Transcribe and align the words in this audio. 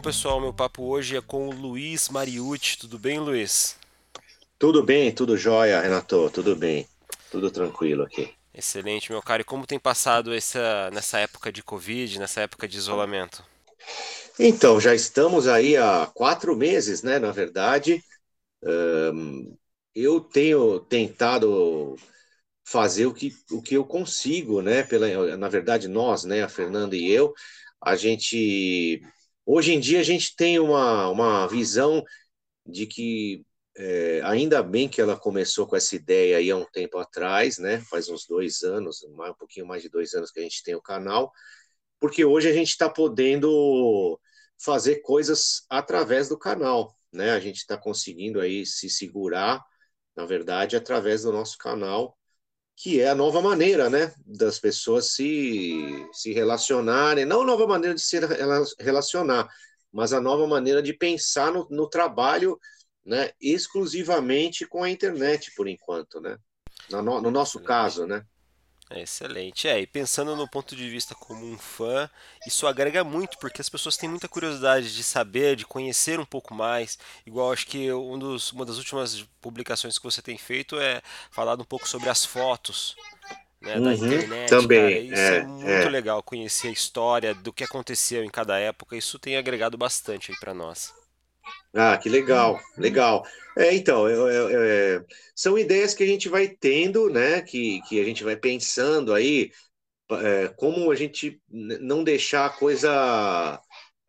pessoal, 0.05 0.39
meu 0.39 0.53
papo 0.53 0.83
hoje 0.83 1.17
é 1.17 1.23
com 1.23 1.49
o 1.49 1.51
Luiz 1.51 2.11
Mariucci. 2.11 2.77
Tudo 2.77 2.99
bem, 2.99 3.19
Luiz? 3.19 3.75
Tudo 4.59 4.83
bem, 4.83 5.11
tudo 5.11 5.35
jóia, 5.35 5.81
Renato, 5.81 6.29
tudo 6.29 6.55
bem, 6.55 6.87
tudo 7.31 7.51
tranquilo 7.51 8.03
aqui. 8.03 8.31
Excelente, 8.53 9.11
meu 9.11 9.23
caro. 9.23 9.41
E 9.41 9.45
como 9.45 9.67
tem 9.67 9.79
passado 9.79 10.35
essa, 10.35 10.91
nessa 10.93 11.19
época 11.21 11.51
de 11.51 11.63
Covid, 11.63 12.19
nessa 12.19 12.43
época 12.43 12.69
de 12.69 12.77
isolamento? 12.77 13.43
Então, 14.39 14.79
já 14.79 14.95
estamos 14.95 15.49
aí 15.49 15.75
há 15.75 16.07
quatro 16.13 16.55
meses, 16.55 17.03
né? 17.03 17.19
Na 17.19 17.33
verdade, 17.33 18.05
um, 18.63 19.57
eu 19.95 20.21
tenho 20.21 20.81
tentado 20.81 21.97
fazer 22.63 23.07
o 23.07 23.15
que, 23.15 23.33
o 23.51 23.63
que 23.63 23.75
eu 23.75 23.87
consigo, 23.87 24.61
né? 24.61 24.83
Pela, 24.83 25.35
na 25.39 25.49
verdade, 25.49 25.89
nós, 25.89 26.25
né? 26.25 26.43
A 26.43 26.49
Fernanda 26.49 26.95
e 26.95 27.11
eu, 27.11 27.33
a 27.81 27.97
gente. 27.97 29.01
Hoje 29.47 29.73
em 29.75 29.81
dia, 29.81 30.01
a 30.01 30.03
gente 30.03 30.35
tem 30.37 30.59
uma, 30.59 31.09
uma 31.11 31.47
visão 31.47 32.03
de 32.67 32.87
que 32.87 33.45
é, 33.77 34.21
ainda 34.25 34.63
bem 34.63 34.89
que 34.89 35.01
ela 35.01 35.17
começou 35.19 35.67
com 35.67 35.77
essa 35.77 35.97
ideia 35.97 36.39
aí 36.39 36.51
há 36.51 36.57
um 36.57 36.65
tempo 36.65 36.99
atrás, 36.99 37.59
né? 37.59 37.81
Faz 37.91 38.09
uns 38.09 38.27
dois 38.27 38.63
anos, 38.63 39.03
um 39.03 39.35
pouquinho 39.35 39.67
mais 39.67 39.83
de 39.83 39.89
dois 39.89 40.15
anos 40.15 40.31
que 40.31 40.41
a 40.41 40.43
gente 40.43 40.63
tem 40.63 40.75
o 40.75 40.83
canal, 40.83 41.33
porque 42.01 42.25
hoje 42.25 42.49
a 42.49 42.53
gente 42.53 42.71
está 42.71 42.89
podendo 42.89 44.21
fazer 44.59 45.01
coisas 45.03 45.65
através 45.69 46.29
do 46.29 46.39
canal, 46.39 46.97
né? 47.13 47.33
A 47.33 47.41
gente 47.41 47.59
está 47.59 47.77
conseguindo 47.77 48.41
aí 48.41 48.65
se 48.67 48.89
segurar, 48.89 49.63
na 50.17 50.25
verdade, 50.25 50.77
através 50.77 51.23
do 51.23 51.33
nosso 51.33 51.59
canal, 51.59 52.17
que 52.77 53.01
é 53.01 53.09
a 53.09 53.15
nova 53.15 53.41
maneira, 53.41 53.89
né? 53.89 54.13
Das 54.27 54.59
pessoas 54.59 55.15
se, 55.15 56.07
se 56.13 56.33
relacionarem, 56.33 57.25
não 57.25 57.43
a 57.43 57.47
nova 57.47 57.67
maneira 57.67 57.95
de 57.95 58.03
se 58.03 58.19
relacionar, 58.81 59.49
mas 59.93 60.13
a 60.13 60.21
nova 60.21 60.47
maneira 60.47 60.83
de 60.83 60.93
pensar 60.93 61.53
no, 61.53 61.67
no 61.71 61.89
trabalho 61.89 62.59
né, 63.05 63.31
exclusivamente 63.41 64.67
com 64.67 64.83
a 64.83 64.91
internet 64.91 65.53
por 65.55 65.69
enquanto, 65.69 66.21
né? 66.21 66.37
No, 66.91 67.03
no 67.03 67.31
nosso 67.31 67.59
Excelente. 67.59 67.67
caso, 67.67 68.07
né? 68.07 68.25
É 68.91 69.01
excelente. 69.01 69.67
É, 69.67 69.81
e 69.81 69.87
pensando 69.87 70.37
no 70.37 70.49
ponto 70.49 70.77
de 70.77 70.89
vista 70.89 71.15
como 71.15 71.45
um 71.45 71.59
fã, 71.59 72.09
isso 72.47 72.67
agrega 72.67 73.03
muito, 73.03 73.39
porque 73.39 73.61
as 73.61 73.69
pessoas 73.69 73.97
têm 73.97 74.09
muita 74.09 74.29
curiosidade 74.29 74.95
de 74.95 75.03
saber, 75.03 75.57
de 75.57 75.65
conhecer 75.65 76.21
um 76.21 76.25
pouco 76.25 76.55
mais. 76.55 76.99
Igual 77.27 77.53
acho 77.53 77.67
que 77.67 77.91
um 77.93 78.19
dos, 78.19 78.53
uma 78.53 78.65
das 78.65 78.77
últimas 78.77 79.23
publicações 79.41 79.99
que 79.99 80.05
você 80.05 80.21
tem 80.21 80.37
feito 80.37 80.79
é 80.79 81.01
falado 81.31 81.63
um 81.63 81.65
pouco 81.65 81.89
sobre 81.89 82.09
as 82.09 82.25
fotos. 82.25 82.95
Né, 83.61 83.77
uhum, 83.77 83.85
da 83.85 83.95
internet, 83.95 84.49
também. 84.51 85.09
Cara. 85.09 85.15
Isso 85.15 85.33
é, 85.33 85.37
é 85.39 85.43
muito 85.45 85.87
é. 85.87 85.89
legal 85.89 86.23
conhecer 86.23 86.69
a 86.69 86.71
história 86.71 87.35
do 87.35 87.51
que 87.51 87.65
aconteceu 87.65 88.23
em 88.23 88.29
cada 88.29 88.59
época. 88.59 88.95
Isso 88.95 89.19
tem 89.19 89.39
agregado 89.39 89.79
bastante 89.79 90.31
aí 90.31 90.39
para 90.39 90.53
nós. 90.53 90.93
Ah, 91.77 91.99
que 91.99 92.09
legal, 92.09 92.61
legal. 92.79 93.27
É, 93.59 93.75
então, 93.75 94.09
eu, 94.09 94.29
é, 94.29 95.05
são 95.35 95.59
ideias 95.59 95.93
que 95.93 96.05
a 96.05 96.07
gente 96.07 96.29
vai 96.29 96.49
tendo, 96.49 97.11
né? 97.11 97.43
Que, 97.43 97.81
que 97.83 98.01
a 98.01 98.05
gente 98.05 98.23
vai 98.23 98.37
pensando 98.37 99.13
aí, 99.13 99.51
é, 100.13 100.49
como 100.57 100.91
a 100.91 100.95
gente 100.95 101.41
não 101.51 102.05
deixar 102.05 102.47
a 102.47 102.51
coisa 102.51 103.61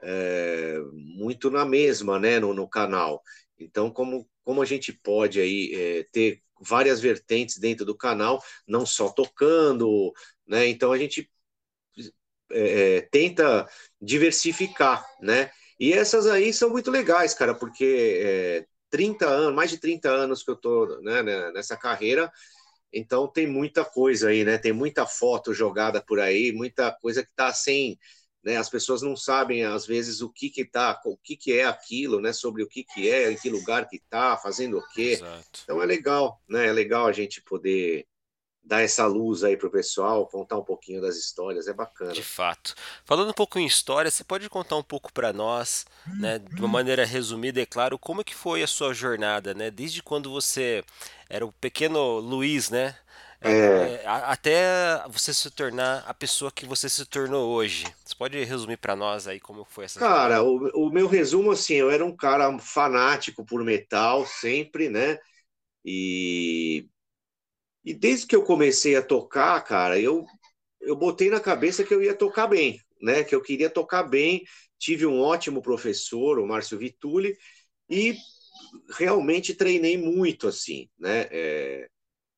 é, 0.04 0.78
muito 0.94 1.50
na 1.50 1.66
mesma, 1.66 2.20
né? 2.20 2.40
No, 2.40 2.54
no, 2.54 2.70
canal. 2.70 3.24
Então, 3.58 3.90
como, 3.90 4.30
como 4.44 4.62
a 4.62 4.66
gente 4.66 4.94
pode 4.94 5.42
aí 5.42 5.72
é, 5.74 6.04
ter 6.12 6.42
várias 6.62 7.00
vertentes 7.02 7.58
dentro 7.58 7.84
do 7.86 7.98
canal, 7.98 8.44
não 8.68 8.86
só 8.86 9.10
tocando, 9.10 10.14
né? 10.48 10.68
Então 10.68 10.92
a 10.92 10.98
gente 11.00 11.30
é, 12.52 13.02
tenta 13.12 13.68
diversificar, 14.00 15.04
né? 15.20 15.52
E 15.80 15.94
essas 15.94 16.28
aí 16.28 16.54
são 16.54 16.70
muito 16.70 16.90
legais, 16.90 17.34
cara, 17.34 17.54
porque 17.54 18.20
é, 18.22 18.66
30 18.90 19.28
anos, 19.28 19.56
mais 19.56 19.70
de 19.70 19.78
30 19.78 20.10
anos 20.10 20.44
que 20.44 20.52
eu 20.52 20.56
tô 20.56 21.00
né, 21.02 21.22
né, 21.22 21.52
nessa 21.52 21.76
carreira, 21.76 22.32
então 22.94 23.28
tem 23.28 23.46
muita 23.46 23.84
coisa 23.84 24.30
aí, 24.30 24.46
né? 24.46 24.58
Tem 24.58 24.72
muita 24.72 25.06
foto 25.06 25.54
jogada 25.54 26.02
por 26.02 26.20
aí, 26.20 26.54
muita 26.54 26.92
coisa 26.92 27.24
que 27.24 27.32
tá 27.36 27.52
sem, 27.52 28.00
né? 28.42 28.56
As 28.56 28.70
pessoas 28.70 29.02
não 29.02 29.18
sabem 29.18 29.66
às 29.66 29.86
vezes 29.86 30.22
o 30.22 30.30
que 30.32 30.50
que 30.50 30.64
tá, 30.64 31.02
o 31.06 31.18
que 31.18 31.36
que 31.36 31.52
é 31.52 31.66
aquilo, 31.66 32.22
né? 32.22 32.32
Sobre 32.32 32.64
o 32.64 32.68
que 32.68 32.86
que 32.86 33.10
é, 33.10 33.32
em 33.32 33.36
que 33.36 33.50
lugar 33.50 33.90
que 33.90 34.00
tá, 34.10 34.38
fazendo 34.38 34.78
o 34.78 34.88
quê. 34.94 35.14
Exato. 35.14 35.62
Então 35.64 35.84
é 35.84 35.86
legal, 35.86 36.42
né? 36.48 36.68
É 36.68 36.72
legal 36.72 37.06
a 37.06 37.12
gente 37.12 37.42
poder 37.42 38.08
dar 38.66 38.82
essa 38.82 39.06
luz 39.06 39.44
aí 39.44 39.56
pro 39.56 39.70
pessoal, 39.70 40.26
contar 40.28 40.58
um 40.58 40.64
pouquinho 40.64 41.02
das 41.02 41.16
histórias, 41.16 41.68
é 41.68 41.74
bacana. 41.74 42.12
De 42.12 42.24
fato. 42.24 42.74
Falando 43.06 43.30
um 43.30 43.34
pouco 43.34 43.60
em 43.60 43.66
história, 43.66 44.10
você 44.10 44.24
pode 44.24 44.50
contar 44.50 44.76
um 44.76 44.84
pouco 44.84 45.14
para 45.14 45.32
nós, 45.32 45.86
né, 46.20 46.40
de 46.40 46.60
uma 46.60 46.68
maneira 46.68 47.06
resumida, 47.06 47.62
é 47.62 47.66
claro, 47.66 48.00
como 48.00 48.22
é 48.22 48.24
que 48.24 48.34
foi 48.34 48.64
a 48.64 48.68
sua 48.68 48.94
jornada, 48.94 49.54
né? 49.54 49.70
Desde 49.70 50.02
quando 50.02 50.32
você 50.32 50.84
era 51.30 51.46
o 51.46 51.52
pequeno 51.52 52.20
Luiz, 52.20 52.70
né? 52.70 52.96
É, 53.42 54.02
é. 54.04 54.08
até 54.08 55.04
você 55.08 55.32
se 55.32 55.52
tornar 55.52 56.04
a 56.08 56.14
pessoa 56.14 56.52
que 56.52 56.66
você 56.66 56.90
se 56.90 57.06
tornou 57.06 57.52
hoje. 57.52 57.86
Você 58.04 58.16
pode 58.16 58.44
resumir 58.44 58.78
para 58.78 58.96
nós 58.96 59.28
aí 59.28 59.40
como 59.40 59.64
foi 59.64 59.86
essa 59.86 60.00
Cara, 60.00 60.42
o, 60.42 60.88
o 60.88 60.90
meu 60.90 61.08
resumo 61.08 61.52
assim, 61.52 61.76
eu 61.76 61.92
era 61.92 62.04
um 62.04 62.16
cara 62.16 62.58
fanático 62.58 63.46
por 63.46 63.64
metal 63.64 64.26
sempre, 64.26 64.90
né? 64.90 65.20
E 65.84 66.88
e 67.86 67.94
desde 67.94 68.28
que 68.28 68.36
eu 68.36 68.44
comecei 68.44 68.96
a 68.96 69.02
tocar, 69.04 69.62
cara, 69.64 70.00
eu, 70.00 70.26
eu 70.82 70.96
botei 70.96 71.30
na 71.30 71.40
cabeça 71.40 71.84
que 71.84 71.94
eu 71.94 72.04
ia 72.04 72.16
tocar 72.16 72.48
bem, 72.48 72.80
né? 73.02 73.24
Que 73.24 73.36
eu 73.36 73.42
queria 73.42 73.70
tocar 73.70 74.04
bem. 74.04 74.44
Tive 74.80 75.06
um 75.06 75.22
ótimo 75.22 75.62
professor, 75.62 76.40
o 76.40 76.48
Márcio 76.48 76.78
Vitulli, 76.80 77.38
e 77.90 78.16
realmente 78.98 79.54
treinei 79.54 79.98
muito, 79.98 80.48
assim, 80.48 80.90
né? 80.98 81.28
É, 81.32 81.88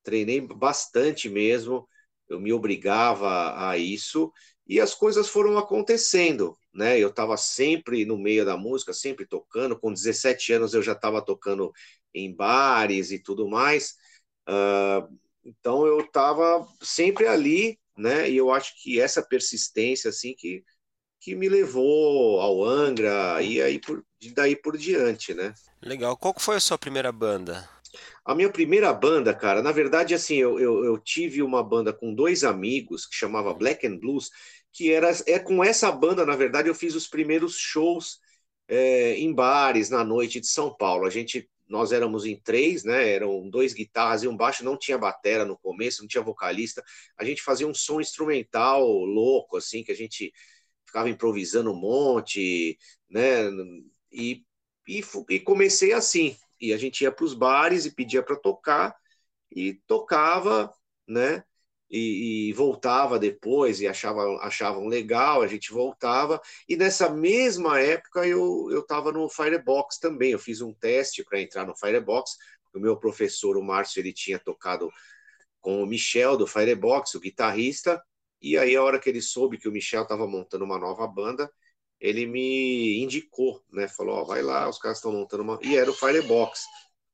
treinei 0.02 0.40
bastante 0.40 1.28
mesmo. 1.28 1.88
Eu 2.28 2.40
me 2.40 2.52
obrigava 2.52 3.68
a 3.70 3.78
isso 3.78 4.32
e 4.66 4.80
as 4.80 4.94
coisas 4.94 5.28
foram 5.28 5.58
acontecendo, 5.58 6.56
né? 6.74 6.98
Eu 6.98 7.08
estava 7.10 7.36
sempre 7.36 8.04
no 8.04 8.18
meio 8.18 8.44
da 8.44 8.56
música, 8.56 8.92
sempre 8.92 9.26
tocando. 9.26 9.78
Com 9.78 9.92
17 9.92 10.52
anos 10.52 10.74
eu 10.74 10.82
já 10.82 10.92
estava 10.92 11.22
tocando 11.24 11.72
em 12.14 12.34
bares 12.34 13.10
e 13.10 13.18
tudo 13.22 13.48
mais. 13.48 13.94
Uh, 14.48 15.08
então 15.48 15.86
eu 15.86 16.00
estava 16.00 16.66
sempre 16.82 17.26
ali, 17.26 17.78
né? 17.96 18.30
E 18.30 18.36
eu 18.36 18.52
acho 18.52 18.74
que 18.82 19.00
essa 19.00 19.22
persistência 19.22 20.10
assim 20.10 20.34
que 20.36 20.62
que 21.20 21.34
me 21.34 21.48
levou 21.48 22.40
ao 22.40 22.64
Angra 22.64 23.42
e 23.42 23.60
aí 23.60 23.80
por 23.80 24.04
daí 24.34 24.54
por 24.54 24.76
diante, 24.76 25.34
né? 25.34 25.52
Legal. 25.82 26.16
Qual 26.16 26.34
foi 26.38 26.56
a 26.56 26.60
sua 26.60 26.78
primeira 26.78 27.10
banda? 27.10 27.68
A 28.24 28.34
minha 28.34 28.50
primeira 28.50 28.92
banda, 28.92 29.34
cara, 29.34 29.62
na 29.62 29.72
verdade, 29.72 30.14
assim, 30.14 30.36
eu, 30.36 30.60
eu, 30.60 30.84
eu, 30.84 30.98
tive 30.98 31.42
uma 31.42 31.62
banda 31.62 31.92
com 31.92 32.14
dois 32.14 32.44
amigos 32.44 33.06
que 33.06 33.16
chamava 33.16 33.54
Black 33.54 33.86
and 33.86 33.96
Blues, 33.96 34.30
que 34.72 34.92
era 34.92 35.10
é 35.26 35.38
com 35.38 35.64
essa 35.64 35.90
banda, 35.90 36.26
na 36.26 36.36
verdade, 36.36 36.68
eu 36.68 36.74
fiz 36.74 36.94
os 36.94 37.08
primeiros 37.08 37.56
shows 37.56 38.18
é, 38.68 39.14
em 39.14 39.32
bares 39.32 39.88
na 39.88 40.04
noite 40.04 40.40
de 40.40 40.46
São 40.46 40.74
Paulo. 40.74 41.06
A 41.06 41.10
gente 41.10 41.48
nós 41.68 41.92
éramos 41.92 42.24
em 42.24 42.36
três, 42.40 42.84
né? 42.84 43.10
Eram 43.12 43.48
dois 43.48 43.72
guitarras 43.74 44.22
e 44.22 44.28
um 44.28 44.36
baixo, 44.36 44.64
não 44.64 44.76
tinha 44.76 44.98
batera 44.98 45.44
no 45.44 45.56
começo, 45.58 46.02
não 46.02 46.08
tinha 46.08 46.22
vocalista. 46.22 46.82
A 47.16 47.24
gente 47.24 47.42
fazia 47.42 47.66
um 47.68 47.74
som 47.74 48.00
instrumental 48.00 48.86
louco, 48.86 49.56
assim, 49.56 49.84
que 49.84 49.92
a 49.92 49.96
gente 49.96 50.32
ficava 50.86 51.10
improvisando 51.10 51.72
um 51.72 51.76
monte, 51.76 52.78
né? 53.10 53.50
E, 54.10 54.44
e, 54.88 55.02
e 55.30 55.40
comecei 55.40 55.92
assim. 55.92 56.36
E 56.60 56.72
a 56.72 56.78
gente 56.78 57.02
ia 57.02 57.12
para 57.12 57.24
os 57.24 57.34
bares 57.34 57.84
e 57.84 57.94
pedia 57.94 58.22
para 58.22 58.36
tocar, 58.36 58.96
e 59.50 59.74
tocava, 59.86 60.72
né? 61.06 61.44
E, 61.90 62.50
e, 62.50 62.52
voltava 62.52 63.18
depois 63.18 63.80
e 63.80 63.86
achava, 63.86 64.22
achavam 64.42 64.86
legal, 64.86 65.42
a 65.42 65.46
gente 65.46 65.72
voltava. 65.72 66.40
E 66.68 66.76
nessa 66.76 67.08
mesma 67.08 67.80
época 67.80 68.26
eu 68.26 68.78
estava 68.78 69.10
no 69.10 69.28
Firebox 69.28 69.98
também. 69.98 70.32
Eu 70.32 70.38
fiz 70.38 70.60
um 70.60 70.74
teste 70.74 71.24
para 71.24 71.40
entrar 71.40 71.66
no 71.66 71.76
Firebox. 71.76 72.36
O 72.74 72.78
meu 72.78 72.96
professor, 72.98 73.56
o 73.56 73.62
Márcio, 73.62 74.00
ele 74.00 74.12
tinha 74.12 74.38
tocado 74.38 74.90
com 75.60 75.82
o 75.82 75.86
Michel 75.86 76.36
do 76.36 76.46
Firebox, 76.46 77.14
o 77.14 77.20
guitarrista. 77.20 78.02
E 78.40 78.56
aí, 78.56 78.76
a 78.76 78.82
hora 78.82 79.00
que 79.00 79.08
ele 79.08 79.22
soube 79.22 79.58
que 79.58 79.68
o 79.68 79.72
Michel 79.72 80.02
estava 80.02 80.26
montando 80.26 80.64
uma 80.64 80.78
nova 80.78 81.06
banda, 81.08 81.50
ele 82.00 82.26
me 82.26 83.02
indicou, 83.02 83.62
né? 83.72 83.88
Falou: 83.88 84.18
ó, 84.18 84.24
vai 84.24 84.42
lá, 84.42 84.68
os 84.68 84.78
caras 84.78 84.98
estão 84.98 85.12
montando 85.12 85.42
uma. 85.42 85.58
E 85.62 85.76
era 85.76 85.90
o 85.90 85.94
Firebox, 85.94 86.64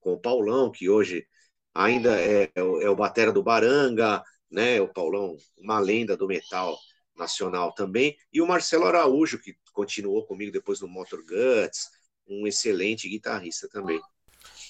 com 0.01 0.15
o 0.15 0.21
Paulão, 0.21 0.71
que 0.71 0.89
hoje 0.91 1.27
ainda 1.75 2.21
é, 2.21 2.51
é 2.55 2.63
o, 2.63 2.81
é 2.81 2.91
o 2.91 2.97
batera 2.97 3.33
do 3.33 3.43
Baranga, 3.43 4.23
né? 4.55 4.81
O 4.81 4.89
Paulão, 4.89 5.37
uma 5.59 5.81
lenda 5.81 6.17
do 6.17 6.29
metal 6.29 6.79
nacional 7.17 7.73
também, 7.73 8.17
e 8.33 8.41
o 8.41 8.47
Marcelo 8.47 8.87
Araújo, 8.87 9.39
que 9.39 9.55
continuou 9.73 10.25
comigo 10.25 10.53
depois 10.53 10.81
no 10.81 10.89
Motor 10.89 11.21
Guts, 11.21 11.91
um 12.27 12.47
excelente 12.47 13.09
guitarrista 13.09 13.69
também. 13.69 14.01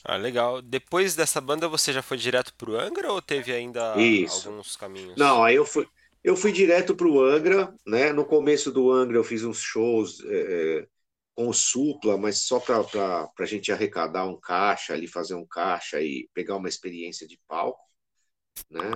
Ah, 0.04 0.16
legal. 0.16 0.60
Depois 0.60 1.14
dessa 1.14 1.40
banda 1.40 1.68
você 1.68 1.92
já 1.92 2.02
foi 2.02 2.16
direto 2.16 2.54
pro 2.54 2.78
Angra 2.78 3.12
ou 3.12 3.22
teve 3.22 3.52
ainda 3.52 3.96
Isso. 3.96 4.48
alguns 4.48 4.76
caminhos? 4.76 5.16
Não, 5.16 5.44
aí 5.44 5.56
eu 5.56 5.64
fui, 5.64 5.86
eu 6.22 6.36
fui 6.36 6.52
direto 6.52 6.94
pro 6.94 7.22
Angra, 7.22 7.74
né? 7.86 8.12
No 8.12 8.24
começo 8.24 8.70
do 8.72 8.90
Angra 8.90 9.16
eu 9.16 9.24
fiz 9.24 9.44
uns 9.44 9.60
shows 9.60 10.22
é, 10.26 10.86
com 11.34 11.48
o 11.48 11.54
Supla, 11.54 12.18
mas 12.18 12.38
só 12.42 12.60
para 12.60 12.84
a 13.38 13.46
gente 13.46 13.72
arrecadar 13.72 14.26
um 14.26 14.38
caixa 14.38 14.92
ali, 14.92 15.06
fazer 15.06 15.34
um 15.34 15.46
caixa 15.46 16.00
e 16.00 16.28
pegar 16.34 16.56
uma 16.56 16.68
experiência 16.68 17.26
de 17.26 17.38
palco, 17.48 17.80
né? 18.70 18.92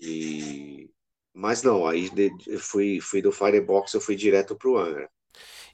E 0.00 0.90
mas 1.34 1.62
não, 1.62 1.86
aí 1.86 2.10
de, 2.10 2.30
fui, 2.58 3.00
fui 3.00 3.22
do 3.22 3.32
Firebox, 3.32 3.94
eu 3.94 4.00
fui 4.00 4.14
direto 4.14 4.54
para 4.54 4.68
o 4.68 4.78
Angra. 4.78 5.10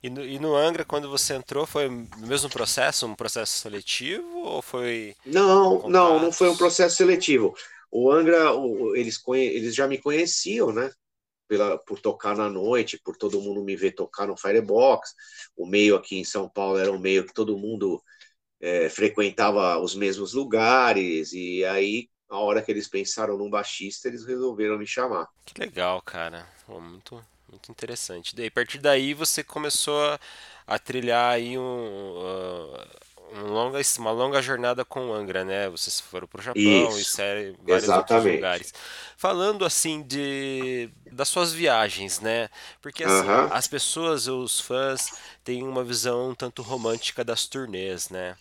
E 0.00 0.08
no, 0.08 0.24
e 0.24 0.38
no, 0.38 0.54
Angra, 0.54 0.84
quando 0.84 1.10
você 1.10 1.34
entrou, 1.34 1.66
foi 1.66 1.88
o 1.88 2.08
mesmo 2.18 2.48
processo, 2.48 3.06
um 3.06 3.14
processo 3.14 3.58
seletivo 3.58 4.38
ou 4.38 4.62
foi? 4.62 5.16
Não, 5.26 5.70
contatos? 5.70 5.90
não, 5.90 6.20
não 6.20 6.32
foi 6.32 6.48
um 6.48 6.56
processo 6.56 6.96
seletivo. 6.96 7.56
O 7.90 8.10
Angra, 8.10 8.54
o, 8.54 8.94
eles, 8.94 9.20
eles 9.34 9.74
já 9.74 9.88
me 9.88 9.98
conheciam, 9.98 10.72
né? 10.72 10.90
Pela, 11.48 11.78
por 11.78 11.98
tocar 11.98 12.36
na 12.36 12.48
noite, 12.48 13.00
por 13.02 13.16
todo 13.16 13.40
mundo 13.40 13.64
me 13.64 13.74
ver 13.74 13.92
tocar 13.92 14.26
no 14.26 14.36
Firebox. 14.36 15.12
O 15.56 15.66
meio 15.66 15.96
aqui 15.96 16.18
em 16.18 16.24
São 16.24 16.48
Paulo 16.48 16.78
era 16.78 16.92
um 16.92 16.98
meio 16.98 17.24
que 17.26 17.32
todo 17.32 17.58
mundo 17.58 18.00
é, 18.60 18.88
frequentava 18.88 19.78
os 19.78 19.94
mesmos 19.94 20.34
lugares, 20.34 21.32
e 21.32 21.64
aí 21.64 22.08
a 22.28 22.38
hora 22.38 22.62
que 22.62 22.70
eles 22.70 22.88
pensaram 22.88 23.36
num 23.36 23.48
baixista, 23.48 24.08
eles 24.08 24.24
resolveram 24.24 24.78
me 24.78 24.86
chamar. 24.86 25.28
Que 25.44 25.60
legal, 25.60 26.00
cara. 26.02 26.46
muito, 26.68 27.24
muito 27.50 27.70
interessante. 27.70 28.36
Daí, 28.36 28.46
a 28.46 28.50
partir 28.50 28.78
daí 28.78 29.14
você 29.14 29.42
começou 29.42 30.04
a, 30.04 30.20
a 30.66 30.78
trilhar 30.78 31.32
aí 31.32 31.56
um, 31.58 31.62
uh, 31.62 32.86
um 33.32 33.52
longa, 33.52 33.80
uma 33.98 34.10
longa 34.10 34.42
jornada 34.42 34.84
com 34.84 35.08
o 35.08 35.14
Angra, 35.14 35.44
né? 35.44 35.68
Vocês 35.68 36.00
foram 36.00 36.26
para 36.26 36.40
o 36.40 36.42
Japão 36.42 36.62
Isso, 36.62 36.98
e 36.98 37.04
série, 37.04 37.56
vários 37.62 37.84
exatamente. 37.84 38.12
outros 38.12 38.24
lugares. 38.24 38.74
Falando 39.16 39.64
assim 39.64 40.02
de 40.02 40.90
das 41.10 41.28
suas 41.28 41.52
viagens, 41.52 42.20
né? 42.20 42.48
Porque 42.80 43.04
assim, 43.04 43.26
uh 43.26 43.48
-huh. 43.48 43.48
as 43.50 43.66
pessoas, 43.66 44.28
os 44.28 44.60
fãs, 44.60 45.12
têm 45.44 45.62
uma 45.62 45.82
visão 45.84 46.30
um 46.30 46.34
tanto 46.34 46.62
romântica 46.62 47.24
das 47.24 47.46
turnês, 47.46 48.10
né? 48.10 48.36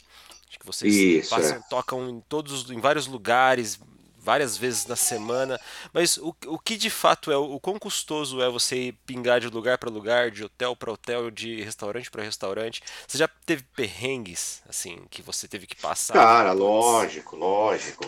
Que 0.59 0.65
vocês 0.65 1.07
Isso, 1.21 1.29
passam, 1.29 1.61
é. 1.61 1.63
tocam 1.63 2.09
em 2.09 2.21
todos, 2.21 2.69
em 2.69 2.79
vários 2.79 3.07
lugares, 3.07 3.79
várias 4.17 4.57
vezes 4.57 4.85
na 4.85 4.95
semana. 4.95 5.59
Mas 5.93 6.17
o, 6.17 6.35
o 6.47 6.59
que 6.59 6.77
de 6.77 6.89
fato 6.89 7.31
é, 7.31 7.37
o 7.37 7.59
quão 7.59 7.79
custoso 7.79 8.41
é 8.41 8.49
você 8.49 8.93
pingar 9.05 9.39
de 9.39 9.47
lugar 9.49 9.77
para 9.77 9.89
lugar, 9.89 10.31
de 10.31 10.43
hotel 10.43 10.75
para 10.75 10.91
hotel, 10.91 11.31
de 11.31 11.61
restaurante 11.61 12.11
para 12.11 12.23
restaurante? 12.23 12.81
Você 13.07 13.17
já 13.17 13.27
teve 13.45 13.63
perrengues, 13.75 14.61
assim, 14.67 15.05
que 15.09 15.21
você 15.21 15.47
teve 15.47 15.67
que 15.67 15.75
passar? 15.75 16.23
Cara, 16.23 16.53
lógico, 16.53 17.35
lógico. 17.35 18.05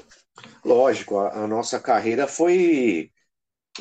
Lógico, 0.66 1.20
a, 1.20 1.44
a 1.46 1.48
nossa 1.48 1.80
carreira 1.80 2.28
foi. 2.28 3.12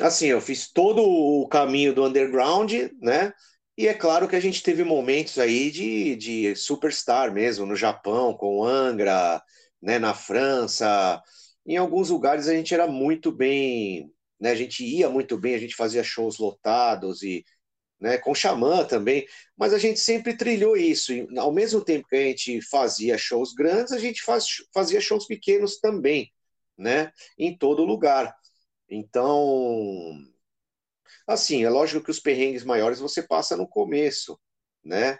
Assim, 0.01 0.27
eu 0.27 0.41
fiz 0.41 0.71
todo 0.71 1.01
o 1.03 1.47
caminho 1.49 1.93
do 1.95 2.05
underground, 2.05 2.71
né? 3.01 3.33
E 3.79 3.87
é 3.87 3.93
claro 3.93 4.27
que 4.27 4.35
a 4.35 4.41
gente 4.41 4.61
teve 4.61 4.83
momentos 4.83 5.39
aí 5.39 5.71
de, 5.71 6.13
de 6.17 6.53
superstar 6.53 7.33
mesmo, 7.33 7.65
no 7.65 7.77
Japão, 7.77 8.33
com 8.33 8.61
Angra, 8.61 9.41
né, 9.81 9.97
na 9.97 10.13
França. 10.13 11.23
Em 11.65 11.77
alguns 11.77 12.09
lugares 12.09 12.49
a 12.49 12.53
gente 12.53 12.73
era 12.73 12.87
muito 12.87 13.31
bem, 13.31 14.11
né, 14.37 14.51
a 14.51 14.55
gente 14.55 14.83
ia 14.83 15.09
muito 15.09 15.37
bem, 15.37 15.55
a 15.55 15.57
gente 15.57 15.77
fazia 15.77 16.03
shows 16.03 16.39
lotados 16.39 17.23
e 17.23 17.45
né, 18.01 18.17
com 18.17 18.35
Xamã 18.35 18.83
também, 18.83 19.25
mas 19.55 19.73
a 19.73 19.79
gente 19.79 20.01
sempre 20.01 20.35
trilhou 20.35 20.75
isso. 20.75 21.13
E, 21.13 21.25
ao 21.39 21.53
mesmo 21.53 21.79
tempo 21.79 22.05
que 22.09 22.17
a 22.17 22.27
gente 22.27 22.61
fazia 22.63 23.17
shows 23.17 23.53
grandes, 23.53 23.93
a 23.93 23.97
gente 23.97 24.21
faz, 24.23 24.45
fazia 24.73 24.99
shows 24.99 25.25
pequenos 25.25 25.79
também, 25.79 26.29
né, 26.77 27.13
em 27.37 27.57
todo 27.57 27.85
lugar. 27.85 28.35
Então, 28.89 30.17
Assim, 31.29 31.63
é 31.63 31.69
lógico 31.69 32.03
que 32.03 32.09
os 32.11 32.19
perrengues 32.19 32.63
maiores 32.63 32.99
você 32.99 33.21
passa 33.21 33.55
no 33.55 33.67
começo, 33.67 34.39
né? 34.83 35.17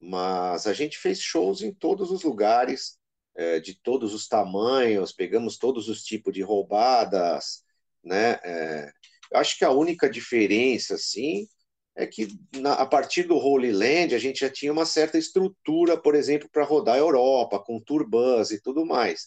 Mas 0.00 0.66
a 0.66 0.72
gente 0.72 0.96
fez 0.98 1.20
shows 1.20 1.60
em 1.62 1.72
todos 1.74 2.10
os 2.10 2.22
lugares, 2.22 2.98
é, 3.36 3.60
de 3.60 3.74
todos 3.82 4.14
os 4.14 4.26
tamanhos, 4.26 5.12
pegamos 5.12 5.58
todos 5.58 5.88
os 5.88 6.02
tipos 6.02 6.32
de 6.32 6.40
roubadas, 6.42 7.62
né? 8.02 8.40
É, 8.42 8.90
eu 9.32 9.38
acho 9.38 9.58
que 9.58 9.64
a 9.64 9.70
única 9.70 10.08
diferença, 10.08 10.94
assim, 10.94 11.46
é 11.94 12.06
que 12.06 12.28
na, 12.56 12.72
a 12.74 12.86
partir 12.86 13.24
do 13.24 13.36
Holy 13.36 13.70
Land 13.72 14.14
a 14.14 14.18
gente 14.18 14.40
já 14.40 14.48
tinha 14.50 14.72
uma 14.72 14.86
certa 14.86 15.18
estrutura, 15.18 16.00
por 16.00 16.14
exemplo, 16.14 16.48
para 16.50 16.64
rodar 16.64 16.94
a 16.96 16.98
Europa, 16.98 17.58
com 17.62 17.78
turbans 17.80 18.50
e 18.50 18.62
tudo 18.62 18.86
mais. 18.86 19.26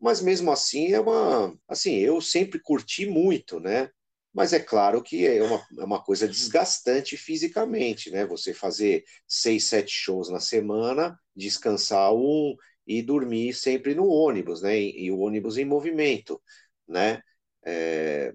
Mas 0.00 0.22
mesmo 0.22 0.50
assim 0.52 0.92
é 0.94 1.00
uma, 1.00 1.54
assim, 1.68 1.96
eu 1.96 2.20
sempre 2.22 2.60
curti 2.60 3.06
muito, 3.06 3.60
né? 3.60 3.90
Mas 4.36 4.52
é 4.52 4.60
claro 4.60 5.02
que 5.02 5.26
é 5.26 5.42
uma, 5.42 5.66
é 5.78 5.82
uma 5.82 6.04
coisa 6.04 6.28
desgastante 6.28 7.16
fisicamente, 7.16 8.10
né? 8.10 8.26
Você 8.26 8.52
fazer 8.52 9.02
seis, 9.26 9.64
sete 9.64 9.90
shows 9.90 10.28
na 10.28 10.40
semana, 10.40 11.18
descansar 11.34 12.12
um 12.12 12.54
e 12.86 13.00
dormir 13.00 13.54
sempre 13.54 13.94
no 13.94 14.06
ônibus, 14.06 14.60
né? 14.60 14.78
E, 14.78 15.06
e 15.06 15.10
o 15.10 15.20
ônibus 15.20 15.56
em 15.56 15.64
movimento, 15.64 16.38
né? 16.86 17.22
É, 17.64 18.34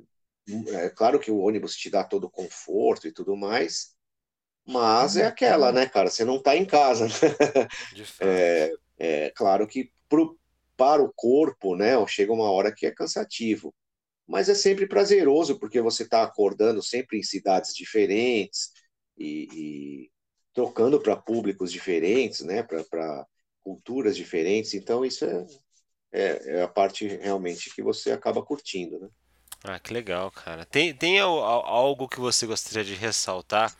é, 0.69 0.89
claro 0.89 1.19
que 1.19 1.29
o 1.29 1.37
ônibus 1.37 1.75
te 1.75 1.87
dá 1.87 2.03
todo 2.03 2.23
o 2.23 2.31
conforto 2.31 3.07
e 3.07 3.13
tudo 3.13 3.37
mais, 3.37 3.95
mas 4.65 5.17
é 5.17 5.27
aquela, 5.27 5.71
né, 5.71 5.85
cara? 5.85 6.09
Você 6.09 6.25
não 6.25 6.37
está 6.37 6.55
em 6.55 6.65
casa. 6.65 7.05
Né? 7.05 7.13
É, 8.21 8.73
é, 8.97 9.29
claro 9.35 9.67
que 9.67 9.91
pro, 10.09 10.35
para 10.75 11.03
o 11.03 11.13
corpo, 11.15 11.75
né, 11.75 11.93
chega 12.07 12.33
uma 12.33 12.49
hora 12.49 12.73
que 12.73 12.87
é 12.87 12.91
cansativo 12.91 13.71
mas 14.31 14.47
é 14.47 14.55
sempre 14.55 14.87
prazeroso, 14.87 15.59
porque 15.59 15.81
você 15.81 16.03
está 16.03 16.23
acordando 16.23 16.81
sempre 16.81 17.19
em 17.19 17.23
cidades 17.23 17.75
diferentes 17.75 18.71
e, 19.17 19.47
e 19.53 20.11
tocando 20.53 21.01
para 21.01 21.17
públicos 21.17 21.69
diferentes, 21.69 22.39
né, 22.39 22.63
para 22.63 23.27
culturas 23.61 24.15
diferentes, 24.15 24.73
então 24.73 25.03
isso 25.03 25.25
é, 25.25 25.45
é, 26.13 26.55
é, 26.59 26.61
a 26.61 26.67
parte 26.67 27.05
realmente 27.05 27.75
que 27.75 27.83
você 27.83 28.13
acaba 28.13 28.41
curtindo, 28.41 28.99
né? 29.01 29.09
Ah, 29.65 29.77
que 29.77 29.93
legal, 29.93 30.31
cara. 30.31 30.65
Tem, 30.65 30.93
tem 30.93 31.19
algo 31.19 32.07
que 32.07 32.19
você 32.19 32.47
gostaria 32.47 32.85
de 32.85 32.95
ressaltar 32.95 33.75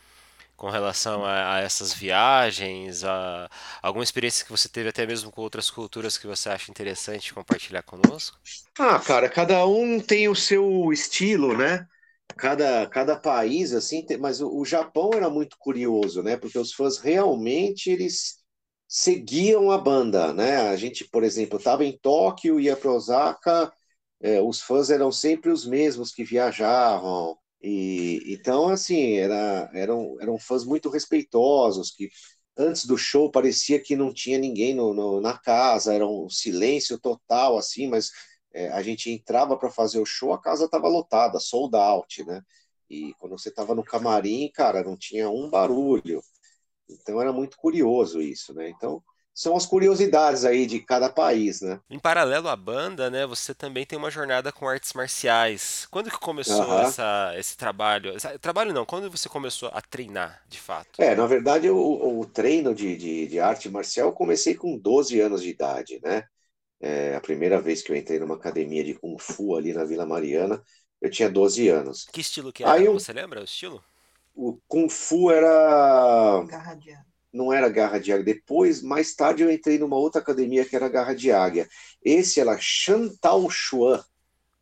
com 0.62 0.70
relação 0.70 1.26
a, 1.26 1.56
a, 1.56 1.60
essas 1.62 1.92
viagens, 1.92 3.04
a 3.04 3.50
alguma 3.82 4.04
experiência 4.04 4.46
que 4.46 4.52
você 4.52 4.70
teve 4.70 4.90
até 4.90 5.08
mesmo 5.08 5.32
com 5.32 5.42
outras 5.42 5.72
culturas 5.72 6.20
que 6.20 6.28
você 6.28 6.50
acha 6.50 6.70
interessante 6.70 7.34
compartilhar 7.34 7.82
conosco? 7.82 8.38
Ah, 8.78 9.00
cara, 9.00 9.28
cada 9.28 9.66
um 9.66 10.00
tem 10.00 10.30
o 10.30 10.36
seu 10.36 10.94
estilo, 10.94 11.58
né? 11.58 11.88
Cada, 12.38 12.88
cada 12.88 13.16
país, 13.16 13.74
assim, 13.74 14.06
tem, 14.06 14.20
mas 14.20 14.40
o, 14.40 14.56
o 14.56 14.64
Japão 14.64 15.10
era 15.16 15.32
muito 15.32 15.58
curioso, 15.58 16.22
né? 16.22 16.38
Porque 16.38 16.60
os 16.60 16.72
fãs 16.72 17.00
realmente 17.00 17.90
eles 17.90 18.38
seguiam 18.88 19.72
a 19.72 19.80
banda, 19.80 20.32
né? 20.32 20.70
A 20.70 20.76
gente, 20.76 21.06
por 21.06 21.24
exemplo, 21.24 21.58
estava 21.58 21.84
em 21.84 21.98
Tóquio, 21.98 22.60
ia 22.60 22.78
para 22.78 22.92
Osaka, 22.92 23.74
é, 24.22 24.40
os 24.40 24.62
fãs 24.62 24.92
eram 24.92 25.12
sempre 25.12 25.50
os 25.50 25.66
mesmos 25.66 26.12
que 26.12 26.24
viajavam. 26.24 27.36
E, 27.62 28.24
então, 28.34 28.70
assim, 28.70 29.14
era, 29.18 29.70
eram, 29.74 30.18
eram 30.20 30.38
fãs 30.40 30.66
muito 30.66 30.90
respeitosos, 30.90 31.92
que 31.92 32.10
antes 32.58 32.86
do 32.86 32.98
show 32.98 33.30
parecia 33.32 33.80
que 33.80 33.96
não 33.96 34.14
tinha 34.14 34.38
ninguém 34.38 34.74
no, 34.74 34.94
no 34.94 35.22
na 35.22 35.38
casa, 35.38 35.94
era 35.94 36.06
um 36.08 36.30
silêncio 36.30 37.00
total, 37.00 37.58
assim, 37.58 37.88
mas 37.88 38.12
é, 38.54 38.70
a 38.70 38.82
gente 38.82 39.10
entrava 39.12 39.58
para 39.58 39.70
fazer 39.72 40.00
o 40.00 40.06
show, 40.06 40.34
a 40.34 40.42
casa 40.42 40.66
estava 40.66 40.88
lotada, 40.88 41.40
sold 41.40 41.76
out, 41.76 42.24
né? 42.26 42.42
E 42.90 43.14
quando 43.20 43.38
você 43.40 43.50
estava 43.50 43.74
no 43.76 43.84
camarim, 43.84 44.52
cara, 44.54 44.84
não 44.84 44.98
tinha 44.98 45.30
um 45.30 45.50
barulho. 45.50 46.22
Então 46.90 47.22
era 47.22 47.32
muito 47.32 47.58
curioso 47.58 48.22
isso, 48.22 48.54
né? 48.54 48.70
Então, 48.70 49.02
são 49.34 49.56
as 49.56 49.66
curiosidades 49.66 50.46
aí 50.46 50.66
de 50.66 50.80
cada 50.82 51.10
país, 51.10 51.62
né? 51.62 51.80
Em 51.92 52.00
paralelo 52.00 52.48
à 52.48 52.56
banda, 52.56 53.10
né, 53.12 53.26
você 53.28 53.54
também 53.54 53.86
tem 53.86 53.98
uma 54.00 54.10
jornada 54.10 54.52
com 54.52 54.68
artes 54.68 54.94
marciais. 54.94 55.86
Quando 55.92 56.10
que 56.10 56.18
começou 56.18 56.80
essa, 56.80 57.34
esse 57.38 57.56
trabalho? 57.58 58.14
Trabalho 58.40 58.74
não, 58.74 58.86
quando 58.86 59.12
você 59.12 59.28
começou 59.30 59.70
a 59.74 59.82
treinar, 59.82 60.42
de 60.48 60.60
fato? 60.60 61.00
É, 61.00 61.16
na 61.16 61.26
verdade, 61.26 61.70
o, 61.70 62.20
o 62.20 62.26
treino 62.26 62.76
de, 62.76 62.96
de, 62.96 63.28
de 63.28 63.40
arte 63.40 63.70
marcial 63.70 64.10
eu 64.10 64.14
comecei 64.14 64.54
com 64.56 64.78
12 64.78 65.20
anos 65.20 65.42
de 65.42 65.50
idade, 65.50 66.00
né? 66.04 66.24
É, 66.82 67.16
a 67.16 67.22
primeira 67.22 67.62
vez 67.62 67.82
que 67.84 67.92
eu 67.92 67.96
entrei 67.96 68.20
numa 68.20 68.36
academia 68.36 68.84
de 68.84 68.96
Kung 68.96 69.18
Fu 69.20 69.56
ali 69.56 69.74
na 69.74 69.86
Vila 69.86 70.06
Mariana, 70.06 70.64
eu 71.02 71.10
tinha 71.12 71.30
12 71.30 71.70
anos. 71.70 72.08
Que 72.12 72.22
estilo 72.22 72.54
que 72.54 72.64
Aí 72.64 72.86
era? 72.86 72.86
eu- 72.86 72.94
Você 72.94 73.12
lembra 73.14 73.42
o 73.42 73.44
estilo? 73.44 73.84
o 74.36 74.60
Kung 74.68 74.90
Fu 74.90 75.32
era 75.32 76.44
Garra 76.48 76.76
de 76.76 76.92
água. 76.94 77.11
Não 77.32 77.52
era 77.52 77.70
garra 77.70 78.00
de 78.00 78.12
águia. 78.12 78.26
Depois, 78.26 78.82
mais 78.82 79.16
tarde, 79.16 79.44
eu 79.44 79.52
entrei 79.52 79.78
numa 79.78 79.98
outra 79.98 80.22
academia 80.22 80.66
que 80.66 80.76
era 80.76 80.90
garra 80.90 81.14
de 81.14 81.32
águia. 81.32 81.68
Esse 82.04 82.40
era 82.40 82.58
Chantal 82.60 83.50
Chuan. 83.50 84.04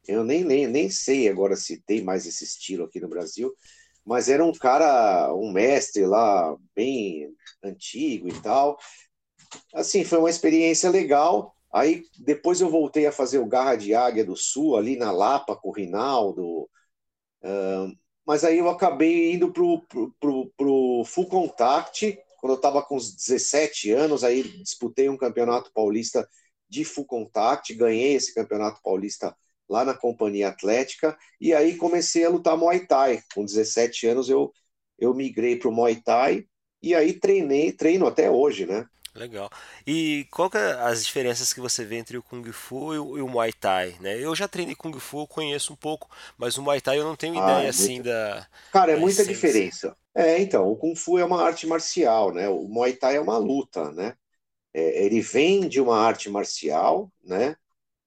Eu 0.07 0.23
nem, 0.23 0.43
nem, 0.43 0.67
nem 0.67 0.89
sei 0.89 1.29
agora 1.29 1.55
se 1.55 1.81
tem 1.83 2.03
mais 2.03 2.25
esse 2.25 2.43
estilo 2.43 2.85
aqui 2.85 2.99
no 2.99 3.07
Brasil, 3.07 3.53
mas 4.05 4.27
era 4.29 4.43
um 4.43 4.51
cara, 4.51 5.33
um 5.35 5.51
mestre 5.51 6.05
lá, 6.05 6.55
bem 6.75 7.31
antigo 7.63 8.27
e 8.27 8.41
tal. 8.41 8.77
Assim, 9.73 10.03
foi 10.03 10.19
uma 10.19 10.29
experiência 10.29 10.89
legal. 10.89 11.55
Aí 11.71 12.03
depois 12.17 12.61
eu 12.61 12.69
voltei 12.69 13.05
a 13.05 13.11
fazer 13.11 13.37
o 13.37 13.45
Garra 13.45 13.75
de 13.75 13.93
Águia 13.93 14.25
do 14.25 14.35
Sul, 14.35 14.75
ali 14.75 14.95
na 14.95 15.11
Lapa, 15.11 15.55
com 15.55 15.69
o 15.69 15.73
Rinaldo. 15.73 16.67
Mas 18.25 18.43
aí 18.43 18.57
eu 18.57 18.69
acabei 18.69 19.33
indo 19.33 19.51
pro, 19.51 19.81
pro, 19.87 20.13
pro, 20.19 20.51
pro 20.57 21.03
Full 21.05 21.27
Contact, 21.27 22.17
quando 22.39 22.53
eu 22.53 22.57
estava 22.57 22.81
com 22.83 22.95
uns 22.97 23.15
17 23.15 23.91
anos, 23.91 24.23
aí 24.23 24.43
disputei 24.63 25.09
um 25.09 25.17
campeonato 25.17 25.71
paulista 25.73 26.27
de 26.69 26.85
Full 26.85 27.05
Contact, 27.05 27.73
ganhei 27.75 28.13
esse 28.15 28.33
campeonato 28.33 28.81
paulista 28.83 29.35
lá 29.69 29.85
na 29.85 29.93
Companhia 29.93 30.49
Atlética, 30.49 31.17
e 31.39 31.53
aí 31.53 31.75
comecei 31.77 32.25
a 32.25 32.29
lutar 32.29 32.57
Muay 32.57 32.85
Thai. 32.87 33.21
Com 33.33 33.45
17 33.45 34.07
anos 34.07 34.29
eu, 34.29 34.51
eu 34.97 35.13
migrei 35.13 35.55
pro 35.57 35.71
Muay 35.71 35.95
Thai, 36.01 36.45
e 36.81 36.95
aí 36.95 37.13
treinei, 37.19 37.71
treino 37.71 38.07
até 38.07 38.29
hoje, 38.31 38.65
né? 38.65 38.87
Legal. 39.15 39.49
E 39.87 40.27
qual 40.31 40.49
que 40.49 40.57
é 40.57 40.71
as 40.73 41.03
diferenças 41.05 41.51
que 41.51 41.59
você 41.59 41.83
vê 41.83 41.97
entre 41.97 42.17
o 42.17 42.23
Kung 42.23 42.43
Fu 42.53 42.93
e 42.93 42.99
o, 42.99 43.17
e 43.17 43.21
o 43.21 43.27
Muay 43.27 43.51
Thai, 43.51 43.97
né? 43.99 44.17
Eu 44.23 44.35
já 44.35 44.47
treinei 44.47 44.75
Kung 44.75 44.93
Fu, 44.99 45.27
conheço 45.27 45.73
um 45.73 45.75
pouco, 45.75 46.09
mas 46.37 46.57
o 46.57 46.61
Muay 46.61 46.79
Thai 46.79 46.99
eu 46.99 47.03
não 47.03 47.15
tenho 47.15 47.33
Ah, 47.33 47.35
ideia 47.35 47.67
é 47.67 47.69
assim 47.69 48.01
da, 48.01 48.47
Cara, 48.71 48.93
é 48.93 48.97
muita 48.97 49.25
essência. 49.25 49.25
diferença. 49.25 49.97
É, 50.15 50.39
então, 50.41 50.69
o 50.71 50.75
Kung 50.77 50.95
Fu 50.95 51.17
é 51.17 51.25
uma 51.25 51.41
arte 51.43 51.67
marcial, 51.67 52.33
né? 52.33 52.49
O 52.49 52.67
Muay 52.67 52.93
Thai 52.93 53.15
é 53.17 53.21
uma 53.21 53.37
luta, 53.37 53.91
né? 53.91 54.15
É, 54.73 55.05
ele 55.05 55.21
vem 55.21 55.67
de 55.69 55.81
uma 55.81 55.97
arte 55.99 56.29
marcial, 56.29 57.11
né? 57.23 57.57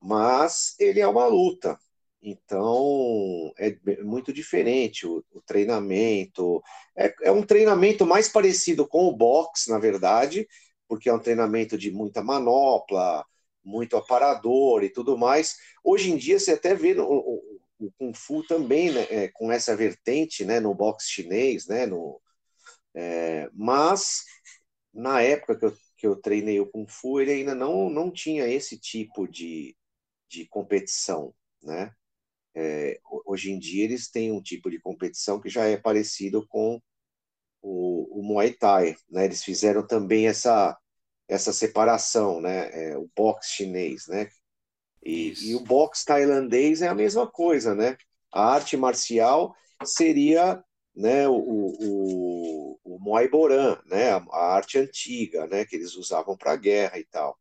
Mas 0.01 0.77
ele 0.81 1.01
é 1.01 1.09
uma 1.09 1.27
luta. 1.27 1.79
Então, 2.23 3.53
é 3.59 3.77
muito 4.05 4.33
diferente 4.33 5.07
o, 5.07 5.25
o 5.33 5.43
treinamento. 5.43 6.63
É, 6.97 7.15
é 7.25 7.33
um 7.33 7.43
treinamento 7.45 8.07
mais 8.07 8.29
parecido 8.29 8.87
com 8.89 9.07
o 9.09 9.17
boxe, 9.17 9.71
na 9.71 9.79
verdade, 9.79 10.49
porque 10.89 11.09
é 11.09 11.15
um 11.15 11.21
treinamento 11.21 11.79
de 11.79 11.91
muita 11.93 12.23
manopla, 12.23 13.25
muito 13.65 13.97
aparador 13.97 14.85
e 14.85 14.91
tudo 14.91 15.19
mais. 15.19 15.57
Hoje 15.85 16.11
em 16.13 16.17
dia, 16.17 16.39
você 16.41 16.53
até 16.53 16.75
vê 16.75 16.95
o 17.87 17.93
Kung 17.99 18.15
Fu 18.15 18.43
também, 18.47 18.93
né, 18.93 19.03
é, 19.11 19.29
com 19.29 19.51
essa 19.53 19.77
vertente, 19.77 20.45
né, 20.45 20.61
no 20.61 20.75
boxe 20.75 21.11
chinês, 21.11 21.67
né, 21.67 21.87
no, 21.87 22.21
é, 23.15 23.49
mas 23.55 24.25
na 24.95 25.23
época 25.23 25.57
que 25.59 25.65
eu, 25.67 25.77
que 25.99 26.07
eu 26.07 26.17
treinei 26.17 26.61
o 26.61 26.67
Kung 26.71 26.87
Fu, 26.89 27.21
ele 27.21 27.33
ainda 27.33 27.55
não, 27.55 27.91
não 27.91 28.11
tinha 28.13 28.47
esse 28.49 28.79
tipo 28.79 29.29
de, 29.29 29.77
de 30.29 30.47
competição, 30.49 31.35
né? 31.63 31.93
É, 32.55 33.01
ho- 33.05 33.23
hoje 33.27 33.51
em 33.53 33.59
dia 33.59 33.85
eles 33.85 34.11
têm 34.11 34.33
um 34.33 34.43
tipo 34.43 34.71
de 34.71 34.81
competição 34.81 35.41
que 35.41 35.49
já 35.49 35.65
é 35.67 35.77
parecido 35.77 36.47
com 36.49 36.81
o, 37.63 38.21
o 38.21 38.23
Muay 38.25 38.53
Thai, 38.55 38.97
né? 39.11 39.25
Eles 39.27 39.45
fizeram 39.45 39.87
também 39.87 40.29
essa, 40.29 40.79
essa 41.29 41.53
separação, 41.53 42.41
né? 42.41 42.93
É, 42.93 42.99
o 42.99 43.11
boxe 43.17 43.51
chinês, 43.53 44.07
né? 44.09 44.29
E, 45.05 45.33
e 45.51 45.55
o 45.55 45.61
boxe 45.61 46.05
tailandês 46.05 46.83
é 46.83 46.89
a 46.89 46.95
mesma 46.95 47.27
coisa, 47.27 47.75
né? 47.75 47.97
A 48.33 48.55
arte 48.55 48.77
marcial 48.77 49.55
seria, 49.85 50.63
né, 50.95 51.29
o, 51.29 51.35
o, 51.35 52.81
o 52.85 52.99
Muay 53.01 53.29
Boran, 53.29 53.79
né? 53.87 54.13
A, 54.13 54.25
a 54.31 54.55
arte 54.55 54.79
antiga, 54.79 55.47
né? 55.47 55.65
Que 55.65 55.77
eles 55.77 55.95
usavam 55.97 56.37
para 56.37 56.57
guerra 56.57 56.99
e 56.99 57.05
tal. 57.05 57.37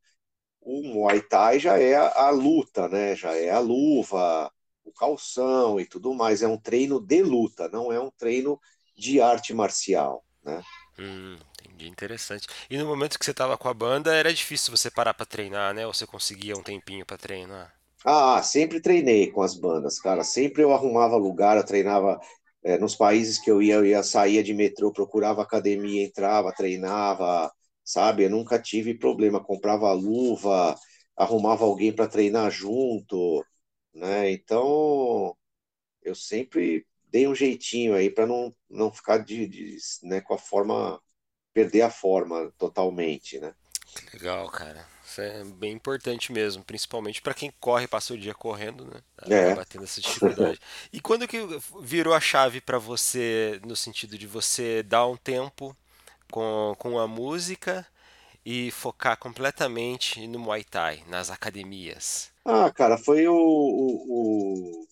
O 0.60 0.84
Muay 0.84 1.22
Thai 1.22 1.60
já 1.60 1.78
é 1.78 1.96
a, 1.96 2.28
a 2.28 2.30
luta, 2.30 2.88
né? 2.88 3.16
Já 3.16 3.36
é 3.36 3.50
a 3.50 3.60
luva, 3.60 4.52
o 4.84 4.92
calção 4.92 5.80
e 5.80 5.86
tudo 5.86 6.14
mais. 6.14 6.42
É 6.42 6.48
um 6.48 6.58
treino 6.58 7.00
de 7.00 7.22
luta, 7.22 7.70
não 7.70 7.92
é 7.92 8.00
um 8.00 8.12
treino 8.12 8.60
de 8.96 9.22
arte 9.22 9.54
marcial, 9.54 10.24
né? 10.44 10.62
Hum, 11.00 11.38
entendi, 11.82 11.90
interessante. 11.90 12.48
E 12.70 12.78
no 12.78 12.86
momento 12.86 13.18
que 13.18 13.26
você 13.26 13.32
estava 13.32 13.58
com 13.58 13.68
a 13.68 13.74
banda, 13.74 14.14
era 14.14 14.34
difícil 14.34 14.76
você 14.76 14.90
parar 14.92 15.14
para 15.14 15.26
treinar, 15.26 15.74
né? 15.74 15.86
Ou 15.88 15.94
você 15.94 16.06
conseguia 16.06 16.56
um 16.56 16.64
tempinho 16.64 17.06
para 17.06 17.18
treinar? 17.18 17.74
Ah, 18.04 18.42
sempre 18.42 18.82
treinei 18.82 19.32
com 19.32 19.42
as 19.44 19.56
bandas, 19.56 20.00
cara. 20.00 20.24
Sempre 20.24 20.64
eu 20.64 20.72
arrumava 20.74 21.16
lugar, 21.18 21.58
eu 21.58 21.66
treinava 21.66 22.20
eh, 22.64 22.78
nos 22.80 22.96
países 22.96 23.38
que 23.40 23.50
eu 23.52 23.62
ia, 23.62 23.76
eu 23.76 23.86
ia 23.86 24.02
saía 24.04 24.44
de 24.44 24.54
metrô, 24.54 24.92
procurava 24.92 25.42
academia, 25.44 26.04
entrava, 26.04 26.52
treinava, 26.54 27.52
sabe? 27.84 28.24
Eu 28.24 28.30
nunca 28.32 28.60
tive 28.60 28.96
problema, 28.98 29.44
comprava 29.44 29.92
luva, 29.94 30.76
arrumava 31.16 31.64
alguém 31.66 31.94
para 31.94 32.08
treinar 32.08 32.50
junto, 32.50 33.46
né? 33.94 34.32
Então, 34.32 35.36
eu 36.04 36.16
sempre 36.16 36.86
dei 37.06 37.28
um 37.28 37.36
jeitinho 37.36 37.96
aí 37.96 38.10
para 38.10 38.26
não, 38.28 38.56
não 38.70 38.92
ficar 38.92 39.20
de, 39.20 39.48
de, 39.48 39.78
né, 40.04 40.22
com 40.22 40.34
a 40.34 40.38
forma, 40.38 41.02
perder 41.54 41.82
a 41.82 41.90
forma 41.90 42.52
totalmente, 42.58 43.40
né? 43.40 43.54
Que 43.96 44.18
legal, 44.18 44.50
cara. 44.50 44.86
Isso 45.06 45.20
é 45.20 45.44
bem 45.44 45.74
importante 45.74 46.32
mesmo, 46.32 46.64
principalmente 46.64 47.22
para 47.22 47.34
quem 47.34 47.52
corre, 47.60 47.88
passa 47.88 48.14
o 48.14 48.18
dia 48.18 48.34
correndo, 48.34 48.86
né? 48.86 49.02
É. 49.30 49.52
Acaba 49.52 49.66
tendo 49.66 49.84
essa 49.84 50.00
dificuldade. 50.00 50.60
E 50.94 51.02
quando 51.02 51.28
que 51.28 51.40
virou 51.82 52.14
a 52.14 52.20
chave 52.22 52.62
para 52.62 52.78
você, 52.78 53.60
no 53.66 53.76
sentido 53.76 54.18
de 54.18 54.26
você 54.26 54.82
dar 54.84 55.06
um 55.08 55.18
tempo 55.18 55.76
com, 56.32 56.74
com 56.80 56.98
a 56.98 57.08
música 57.08 57.86
e 58.46 58.72
focar 58.72 59.18
completamente 59.18 60.26
no 60.28 60.40
Muay 60.40 60.64
Thai, 60.64 61.04
nas 61.08 61.30
academias? 61.30 62.32
Ah, 62.46 62.72
cara, 62.72 62.98
foi 62.98 63.28
o, 63.28 63.36
o, 63.36 64.82
o, 64.84 64.88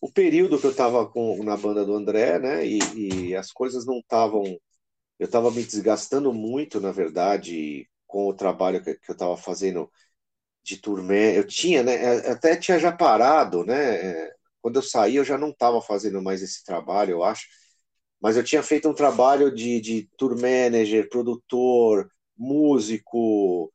o 0.00 0.12
período 0.12 0.58
que 0.58 0.66
eu 0.66 0.70
estava 0.70 1.06
com, 1.06 1.42
na 1.42 1.56
banda 1.56 1.84
do 1.84 1.94
André, 1.94 2.38
né? 2.38 2.66
E, 2.66 2.78
e 3.30 3.36
as 3.36 3.52
coisas 3.52 3.84
não 3.84 3.98
estavam. 3.98 4.44
Eu 5.18 5.26
estava 5.26 5.50
me 5.50 5.64
desgastando 5.64 6.32
muito, 6.32 6.80
na 6.80 6.92
verdade, 6.92 7.88
com 8.06 8.28
o 8.28 8.34
trabalho 8.34 8.82
que, 8.82 8.94
que 8.96 9.10
eu 9.10 9.14
estava 9.14 9.36
fazendo 9.36 9.90
de 10.64 10.76
turnê. 10.78 11.38
Eu 11.38 11.46
tinha, 11.46 11.82
né? 11.82 12.28
eu 12.28 12.32
Até 12.32 12.56
tinha 12.56 12.78
já 12.78 12.92
parado, 12.92 13.64
né? 13.64 14.24
é, 14.28 14.34
Quando 14.62 14.76
eu 14.76 14.82
saí, 14.82 15.16
eu 15.16 15.24
já 15.24 15.38
não 15.38 15.50
estava 15.50 15.80
fazendo 15.82 16.22
mais 16.22 16.42
esse 16.42 16.64
trabalho, 16.64 17.12
eu 17.12 17.24
acho. 17.24 17.46
Mas 18.20 18.36
eu 18.36 18.44
tinha 18.44 18.62
feito 18.62 18.88
um 18.88 18.94
trabalho 18.94 19.54
de, 19.54 19.80
de 19.80 20.08
tour 20.16 20.34
manager, 20.40 21.08
produtor, 21.08 22.10
músico, 22.36 23.72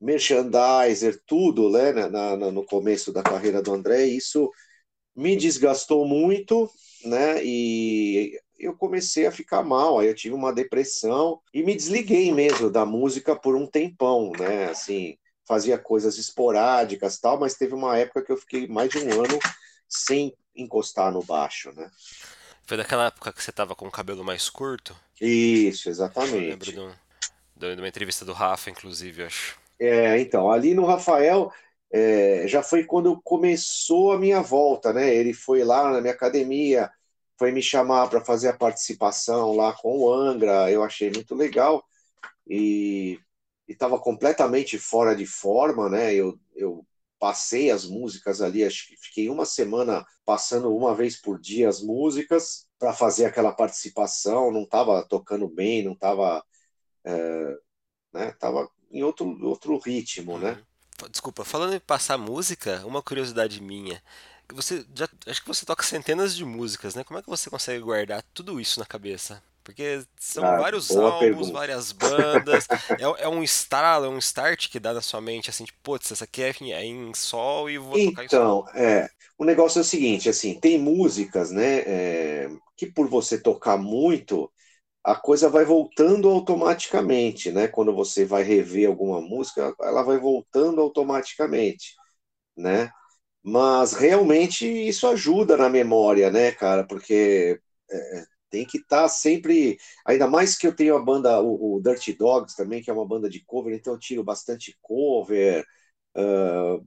merchandiser, 0.00 1.20
tudo, 1.26 1.70
né? 1.70 1.92
Na, 1.92 2.36
na- 2.36 2.52
no 2.52 2.64
começo 2.66 3.12
da 3.12 3.22
carreira 3.22 3.62
do 3.62 3.72
André. 3.74 4.06
E 4.08 4.16
isso 4.18 4.50
me 5.16 5.36
desgastou 5.36 6.06
muito, 6.06 6.70
né? 7.04 7.44
E 7.44 8.38
eu 8.62 8.76
comecei 8.76 9.26
a 9.26 9.32
ficar 9.32 9.62
mal, 9.62 9.98
aí 9.98 10.08
eu 10.08 10.14
tive 10.14 10.34
uma 10.34 10.52
depressão 10.52 11.40
e 11.52 11.62
me 11.62 11.74
desliguei 11.76 12.32
mesmo 12.32 12.70
da 12.70 12.86
música 12.86 13.36
por 13.36 13.56
um 13.56 13.66
tempão, 13.66 14.32
né? 14.38 14.66
Assim, 14.70 15.16
fazia 15.46 15.78
coisas 15.78 16.18
esporádicas, 16.18 17.18
tal, 17.18 17.38
mas 17.40 17.54
teve 17.54 17.74
uma 17.74 17.98
época 17.98 18.22
que 18.24 18.32
eu 18.32 18.36
fiquei 18.36 18.66
mais 18.68 18.90
de 18.90 18.98
um 18.98 19.12
ano 19.22 19.38
sem 19.88 20.34
encostar 20.56 21.12
no 21.12 21.22
baixo, 21.24 21.72
né? 21.72 21.90
Foi 22.66 22.76
daquela 22.76 23.06
época 23.06 23.32
que 23.32 23.40
você 23.42 23.52
tava 23.52 23.74
com 23.76 23.86
o 23.86 23.90
cabelo 23.90 24.24
mais 24.24 24.50
curto? 24.50 24.96
Isso, 25.22 25.88
Eu 26.34 26.42
lembro 26.44 26.70
exatamente. 26.70 26.72
de, 26.72 26.80
um- 26.80 26.92
de 27.56 27.74
uma 27.74 27.88
entrevista 27.88 28.24
do 28.24 28.32
Rafa, 28.32 28.70
inclusive, 28.70 29.24
acho. 29.24 29.58
É, 29.78 30.20
então, 30.20 30.50
ali 30.50 30.74
no 30.74 30.84
Rafael, 30.86 31.50
é, 31.92 32.46
já 32.46 32.62
foi 32.62 32.84
quando 32.84 33.20
começou 33.22 34.12
a 34.12 34.18
minha 34.18 34.40
volta, 34.40 34.92
né? 34.92 35.12
Ele 35.14 35.32
foi 35.34 35.64
lá 35.64 35.90
na 35.92 36.00
minha 36.00 36.12
academia, 36.14 36.90
foi 37.42 37.50
me 37.50 37.60
chamar 37.60 38.08
para 38.08 38.24
fazer 38.24 38.50
a 38.50 38.56
participação 38.56 39.56
lá 39.56 39.72
com 39.72 39.98
o 39.98 40.14
Angra, 40.14 40.70
eu 40.70 40.80
achei 40.84 41.10
muito 41.10 41.34
legal 41.34 41.84
e 42.46 43.18
estava 43.66 43.98
completamente 43.98 44.78
fora 44.78 45.12
de 45.16 45.26
forma, 45.26 45.88
né? 45.88 46.14
Eu, 46.14 46.38
eu 46.54 46.86
passei 47.18 47.68
as 47.72 47.84
músicas 47.84 48.40
ali, 48.40 48.62
acho 48.62 48.86
que 48.86 48.96
fiquei 48.96 49.28
uma 49.28 49.44
semana 49.44 50.06
passando 50.24 50.72
uma 50.72 50.94
vez 50.94 51.20
por 51.20 51.36
dia 51.40 51.68
as 51.68 51.82
músicas 51.82 52.68
para 52.78 52.92
fazer 52.92 53.24
aquela 53.24 53.50
participação, 53.50 54.52
não 54.52 54.62
estava 54.62 55.04
tocando 55.08 55.48
bem, 55.48 55.82
não 55.82 55.94
estava, 55.94 56.44
né? 58.14 58.30
Tava 58.38 58.70
em 58.88 59.02
outro, 59.02 59.36
outro 59.44 59.76
ritmo, 59.78 60.38
né? 60.38 60.62
Uhum. 61.00 61.08
Desculpa, 61.10 61.44
falando 61.44 61.74
em 61.74 61.80
passar 61.80 62.16
música, 62.16 62.86
uma 62.86 63.02
curiosidade 63.02 63.60
minha. 63.60 64.00
Você 64.52 64.86
já, 64.94 65.08
acho 65.26 65.40
que 65.42 65.48
você 65.48 65.64
toca 65.66 65.82
centenas 65.82 66.34
de 66.36 66.44
músicas, 66.44 66.94
né? 66.94 67.04
Como 67.04 67.18
é 67.18 67.22
que 67.22 67.28
você 67.28 67.50
consegue 67.50 67.80
guardar 67.82 68.22
tudo 68.34 68.60
isso 68.60 68.80
na 68.80 68.86
cabeça? 68.86 69.42
Porque 69.64 70.04
são 70.18 70.48
Ah, 70.48 70.56
vários 70.56 70.96
álbuns, 70.96 71.48
pergunta. 71.48 71.50
várias 71.50 71.92
bandas. 71.92 72.68
É, 72.98 73.04
é 73.24 73.28
um 73.28 73.42
estalo, 73.42 74.06
é 74.06 74.08
um 74.08 74.18
start 74.18 74.68
que 74.70 74.80
dá 74.80 74.92
na 74.92 75.00
sua 75.02 75.20
mente, 75.20 75.50
assim, 75.50 75.64
tipo, 75.64 75.78
putz, 75.82 76.10
essa 76.12 76.24
aqui 76.24 76.42
é 76.42 76.50
em, 76.60 76.72
é 77.10 77.14
sol 77.14 77.70
e 77.70 77.78
vou 77.78 77.98
tocar 78.00 78.24
em 78.24 78.28
sol. 78.28 78.52
Então, 78.52 78.64
é, 78.74 79.08
o 79.38 79.44
negócio 79.44 79.78
é 79.78 79.82
o 79.82 79.84
seguinte, 79.84 80.28
assim, 80.28 80.58
tem 80.58 80.78
músicas, 80.78 81.50
né, 81.50 81.80
é, 82.44 82.48
que 82.76 82.86
por 82.86 83.08
você 83.08 83.38
tocar 83.40 83.76
muito, 83.76 84.50
a 85.04 85.16
coisa 85.16 85.48
vai 85.50 85.64
voltando 85.64 86.28
automaticamente, 86.30 87.52
né? 87.52 87.68
Quando 87.68 87.94
você 87.94 88.24
vai 88.26 88.42
rever 88.42 88.88
alguma 88.88 89.20
música, 89.20 89.74
ela 89.82 90.02
vai 90.02 90.18
voltando 90.18 90.80
automaticamente, 90.80 91.94
né? 92.56 92.90
Mas 93.42 93.92
realmente 93.92 94.66
isso 94.66 95.06
ajuda 95.08 95.56
na 95.56 95.68
memória, 95.68 96.30
né, 96.30 96.52
cara? 96.52 96.86
Porque 96.86 97.60
é, 97.90 98.24
tem 98.50 98.64
que 98.66 98.78
estar 98.78 99.08
sempre. 99.08 99.78
Ainda 100.06 100.28
mais 100.28 100.56
que 100.56 100.66
eu 100.66 100.74
tenho 100.76 100.96
a 100.96 101.02
banda, 101.04 101.40
o, 101.42 101.76
o 101.76 101.80
Dirty 101.82 102.12
Dogs 102.14 102.54
também, 102.56 102.82
que 102.82 102.90
é 102.90 102.92
uma 102.94 103.06
banda 103.06 103.28
de 103.28 103.44
cover, 103.44 103.74
então 103.74 103.94
eu 103.94 103.98
tiro 103.98 104.22
bastante 104.24 104.76
cover. 104.80 105.64
ah, 106.16 106.78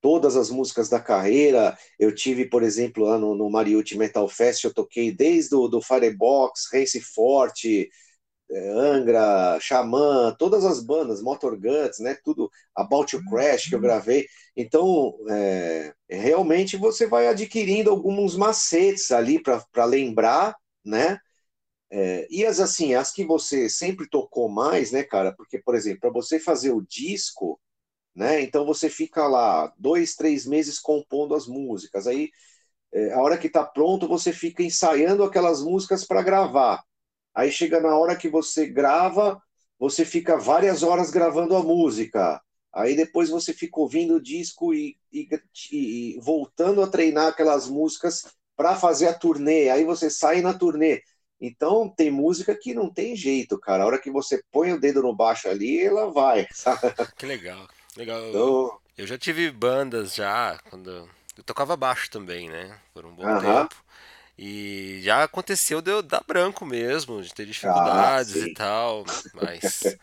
todas 0.00 0.36
as 0.36 0.50
músicas 0.50 0.88
da 0.88 1.00
carreira. 1.00 1.76
Eu 1.98 2.14
tive, 2.14 2.46
por 2.48 2.62
exemplo, 2.62 3.04
lá 3.04 3.18
no, 3.18 3.34
no 3.34 3.50
Mariucci 3.50 3.96
Metal 3.96 4.28
Fest, 4.28 4.64
eu 4.64 4.74
toquei 4.74 5.12
desde 5.12 5.54
o 5.54 5.68
do 5.68 5.80
Firebox, 5.82 6.68
Race 6.72 7.00
Forte, 7.00 7.88
Angra, 8.54 9.58
Xamã, 9.60 10.34
todas 10.38 10.64
as 10.64 10.80
bandas, 10.82 11.22
Motor 11.22 11.56
Guts, 11.58 11.98
né? 12.00 12.16
Tudo, 12.24 12.50
About 12.76 13.10
to 13.10 13.24
Crash 13.30 13.68
que 13.68 13.74
eu 13.74 13.80
gravei. 13.80 14.26
Então, 14.56 15.16
é, 15.30 15.94
realmente 16.10 16.76
você 16.76 17.06
vai 17.06 17.28
adquirindo 17.28 17.90
alguns 17.90 18.36
macetes 18.36 19.10
ali 19.10 19.40
para 19.42 19.84
lembrar, 19.84 20.54
né? 20.84 21.18
É, 21.90 22.26
e 22.30 22.44
as 22.46 22.58
assim, 22.60 22.94
as 22.94 23.12
que 23.12 23.24
você 23.24 23.68
sempre 23.68 24.08
tocou 24.08 24.48
mais, 24.48 24.92
né, 24.92 25.02
cara? 25.04 25.32
Porque, 25.36 25.58
por 25.58 25.74
exemplo, 25.74 26.00
para 26.00 26.10
você 26.10 26.40
fazer 26.40 26.72
o 26.72 26.80
disco, 26.82 27.60
né? 28.14 28.42
Então 28.42 28.66
você 28.66 28.90
fica 28.90 29.26
lá 29.28 29.72
dois, 29.78 30.14
três 30.16 30.46
meses 30.46 30.80
compondo 30.80 31.34
as 31.34 31.46
músicas. 31.48 32.06
Aí, 32.06 32.30
é, 32.92 33.12
a 33.14 33.20
hora 33.22 33.38
que 33.38 33.48
tá 33.50 33.64
pronto, 33.64 34.08
você 34.08 34.32
fica 34.32 34.62
ensaiando 34.62 35.24
aquelas 35.24 35.62
músicas 35.62 36.04
para 36.06 36.22
gravar. 36.22 36.82
Aí 37.34 37.50
chega 37.50 37.80
na 37.80 37.96
hora 37.96 38.16
que 38.16 38.28
você 38.28 38.66
grava, 38.66 39.40
você 39.78 40.04
fica 40.04 40.36
várias 40.36 40.82
horas 40.82 41.10
gravando 41.10 41.56
a 41.56 41.62
música. 41.62 42.40
Aí 42.72 42.96
depois 42.96 43.28
você 43.28 43.52
fica 43.52 43.80
ouvindo 43.80 44.14
o 44.16 44.22
disco 44.22 44.72
e, 44.74 44.96
e, 45.12 45.28
e 45.72 46.18
voltando 46.20 46.82
a 46.82 46.86
treinar 46.88 47.28
aquelas 47.28 47.68
músicas 47.68 48.22
para 48.56 48.76
fazer 48.76 49.08
a 49.08 49.14
turnê. 49.14 49.68
Aí 49.70 49.84
você 49.84 50.08
sai 50.10 50.40
na 50.40 50.54
turnê. 50.54 51.02
Então 51.40 51.88
tem 51.88 52.10
música 52.10 52.54
que 52.56 52.72
não 52.72 52.88
tem 52.92 53.16
jeito, 53.16 53.58
cara. 53.58 53.82
A 53.82 53.86
hora 53.86 54.00
que 54.00 54.10
você 54.10 54.42
põe 54.50 54.72
o 54.72 54.80
dedo 54.80 55.02
no 55.02 55.14
baixo 55.14 55.48
ali, 55.48 55.80
ela 55.82 56.10
vai, 56.10 56.46
sabe? 56.52 56.80
Que 57.16 57.26
legal, 57.26 57.68
legal. 57.96 58.20
Eu, 58.22 58.54
Então, 58.54 58.80
eu 58.96 59.06
já 59.06 59.18
tive 59.18 59.50
bandas 59.50 60.14
já, 60.14 60.58
quando 60.70 61.08
eu 61.36 61.44
tocava 61.44 61.76
baixo 61.76 62.10
também, 62.10 62.48
né? 62.48 62.78
Por 62.92 63.04
um 63.06 63.14
bom 63.14 63.32
aham. 63.32 63.68
tempo. 63.70 63.81
E 64.44 65.00
já 65.02 65.22
aconteceu 65.24 65.80
de 65.80 65.90
eu 65.92 66.02
dar 66.02 66.24
branco 66.26 66.64
mesmo, 66.66 67.22
de 67.22 67.32
ter 67.32 67.46
Ah, 67.62 68.12
dificuldades 68.14 68.40
e 68.42 68.48
sim. 68.48 68.56
tal, 68.56 69.06
mas 69.32 69.96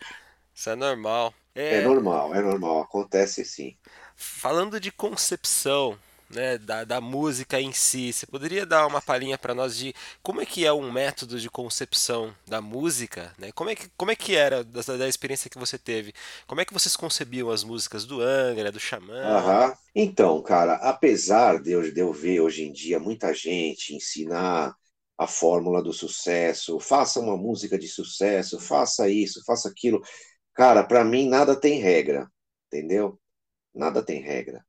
isso 0.56 0.70
é 0.70 0.76
normal. 0.76 1.34
É 1.68 1.82
É, 1.82 1.82
normal, 1.82 2.36
é 2.36 2.42
normal. 2.44 2.82
Acontece 2.82 3.44
sim. 3.44 3.76
falando 4.16 4.80
de 4.80 4.92
concepção, 4.92 5.98
né, 6.30 6.58
da, 6.58 6.84
da 6.84 7.02
música 7.02 7.60
em 7.60 7.72
si, 7.74 8.14
você 8.14 8.26
poderia 8.28 8.66
dar 8.66 8.86
uma 8.88 9.02
palhinha 9.02 9.38
para 9.38 9.54
nós 9.56 9.76
de 9.76 9.94
como 10.22 10.42
é 10.42 10.46
que 10.46 10.66
é 10.66 10.74
um 10.74 10.92
método 10.92 11.40
de 11.40 11.50
concepção 11.50 12.36
da 12.48 12.62
música, 12.62 13.34
né? 13.38 13.52
Como 13.54 13.70
é 13.70 13.76
que, 13.76 13.90
como 13.98 14.12
é 14.12 14.16
que 14.16 14.36
era 14.36 14.64
da, 14.64 14.82
da 14.98 15.08
experiência 15.08 15.50
que 15.50 15.58
você 15.58 15.78
teve? 15.78 16.14
Como 16.48 16.62
é 16.62 16.66
que 16.66 16.74
vocês 16.74 16.96
concebiam 16.96 17.50
as 17.50 17.64
músicas 17.64 18.06
do 18.06 18.22
Angra, 18.22 18.72
do 18.72 18.80
Xamã? 18.80 19.44
Então, 19.96 20.42
cara, 20.42 20.76
apesar 20.76 21.62
de 21.62 21.72
eu, 21.72 21.82
de 21.92 22.00
eu 22.00 22.14
ver 22.14 22.42
hoje 22.42 22.64
em 22.64 22.72
dia 22.72 23.00
muita 23.00 23.34
gente 23.34 23.96
ensinar 23.96 24.74
a 25.18 25.28
fórmula 25.28 25.84
do 25.84 25.92
sucesso, 25.92 26.80
faça 26.80 27.20
uma 27.20 27.36
música 27.36 27.78
de 27.78 27.88
sucesso, 27.88 28.60
faça 28.60 29.10
isso, 29.10 29.44
faça 29.46 29.68
aquilo. 29.70 30.02
Cara, 30.54 30.84
para 30.84 31.04
mim 31.04 31.28
nada 31.30 31.60
tem 31.60 31.80
regra, 31.82 32.30
entendeu? 32.68 33.20
Nada 33.74 34.04
tem 34.04 34.22
regra. 34.22 34.66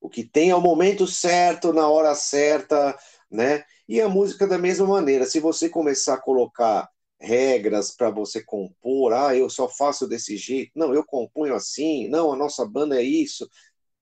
O 0.00 0.08
que 0.08 0.24
tem 0.24 0.50
é 0.50 0.54
o 0.54 0.60
momento 0.60 1.06
certo, 1.06 1.72
na 1.72 1.88
hora 1.88 2.14
certa, 2.14 2.96
né? 3.30 3.64
E 3.88 4.00
a 4.00 4.08
música 4.08 4.46
da 4.46 4.58
mesma 4.58 4.86
maneira. 4.86 5.26
Se 5.26 5.40
você 5.40 5.68
começar 5.68 6.14
a 6.14 6.20
colocar 6.20 6.88
regras 7.20 7.90
para 7.90 8.10
você 8.10 8.42
compor, 8.42 9.12
ah, 9.12 9.34
eu 9.34 9.50
só 9.50 9.68
faço 9.68 10.06
desse 10.08 10.36
jeito, 10.36 10.70
não, 10.74 10.94
eu 10.94 11.04
componho 11.04 11.54
assim, 11.54 12.08
não, 12.08 12.32
a 12.32 12.36
nossa 12.36 12.64
banda 12.64 13.00
é 13.00 13.02
isso. 13.02 13.48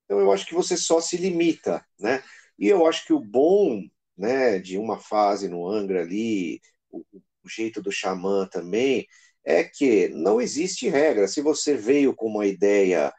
Então 0.04 0.20
eu 0.20 0.32
acho 0.32 0.46
que 0.46 0.54
você 0.54 0.76
só 0.76 1.00
se 1.00 1.16
limita, 1.16 1.84
né? 1.98 2.22
E 2.58 2.68
eu 2.68 2.86
acho 2.86 3.06
que 3.06 3.12
o 3.12 3.20
bom, 3.20 3.82
né, 4.16 4.58
de 4.58 4.78
uma 4.78 4.98
fase 4.98 5.48
no 5.48 5.68
Angra 5.68 6.02
ali, 6.02 6.60
o, 6.90 7.04
o 7.44 7.48
jeito 7.48 7.82
do 7.82 7.92
Xamã 7.92 8.46
também, 8.46 9.06
é 9.44 9.64
que 9.64 10.08
não 10.08 10.40
existe 10.40 10.88
regra. 10.88 11.28
Se 11.28 11.40
você 11.40 11.74
veio 11.76 12.14
com 12.14 12.26
uma 12.26 12.46
ideia 12.46 13.12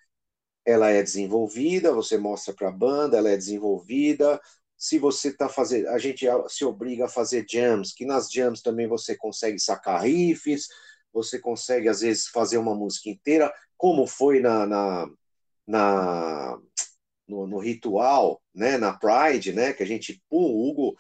ela 0.68 0.90
é 0.90 1.02
desenvolvida, 1.02 1.94
você 1.94 2.18
mostra 2.18 2.54
para 2.54 2.68
a 2.68 2.72
banda, 2.72 3.18
ela 3.18 3.30
é 3.30 3.38
desenvolvida. 3.38 4.38
Se 4.78 5.00
você 5.00 5.30
está 5.30 5.48
fazendo, 5.48 5.88
a 5.88 5.98
gente 5.98 6.26
se 6.50 6.66
obriga 6.66 7.06
a 7.06 7.10
fazer 7.10 7.46
jams, 7.50 7.94
que 7.94 8.06
nas 8.06 8.30
jams 8.30 8.62
também 8.62 8.86
você 8.86 9.16
consegue 9.16 9.58
sacar 9.60 10.02
riffs, 10.04 10.68
você 11.14 11.40
consegue 11.40 11.88
às 11.88 12.02
vezes 12.02 12.28
fazer 12.28 12.58
uma 12.58 12.76
música 12.76 13.10
inteira, 13.10 13.52
como 13.78 14.06
foi 14.06 14.42
na, 14.42 14.66
na, 14.68 15.08
na 15.66 16.60
no, 17.26 17.48
no, 17.48 17.60
ritual, 17.60 18.42
né, 18.54 18.78
na 18.78 18.94
Pride, 18.94 19.54
né, 19.54 19.72
que 19.72 19.84
a 19.84 19.86
gente, 19.86 20.22
pum, 20.30 20.38
o 20.38 20.70
Hugo 20.70 20.98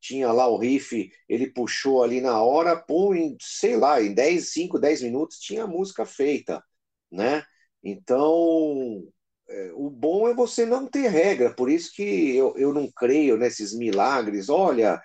tinha 0.00 0.30
lá 0.30 0.46
o 0.46 0.58
riff, 0.58 1.10
ele 1.28 1.50
puxou 1.50 2.04
ali 2.04 2.20
na 2.20 2.40
hora, 2.40 2.76
pum, 2.76 3.14
em, 3.14 3.36
sei 3.40 3.76
lá, 3.76 4.00
em 4.00 4.14
10, 4.14 4.52
5, 4.52 4.78
10 4.78 5.02
minutos 5.02 5.40
tinha 5.40 5.64
a 5.64 5.66
música 5.66 6.06
feita, 6.06 6.62
né? 7.10 7.44
Então, 7.82 9.02
é, 9.48 9.72
o 9.74 9.90
bom 9.90 10.28
é 10.28 10.34
você 10.34 10.66
não 10.66 10.86
ter 10.86 11.08
regra, 11.08 11.54
por 11.54 11.70
isso 11.70 11.92
que 11.94 12.36
eu, 12.36 12.54
eu 12.56 12.72
não 12.72 12.90
creio 12.90 13.36
nesses 13.36 13.74
milagres. 13.74 14.48
Olha, 14.48 15.00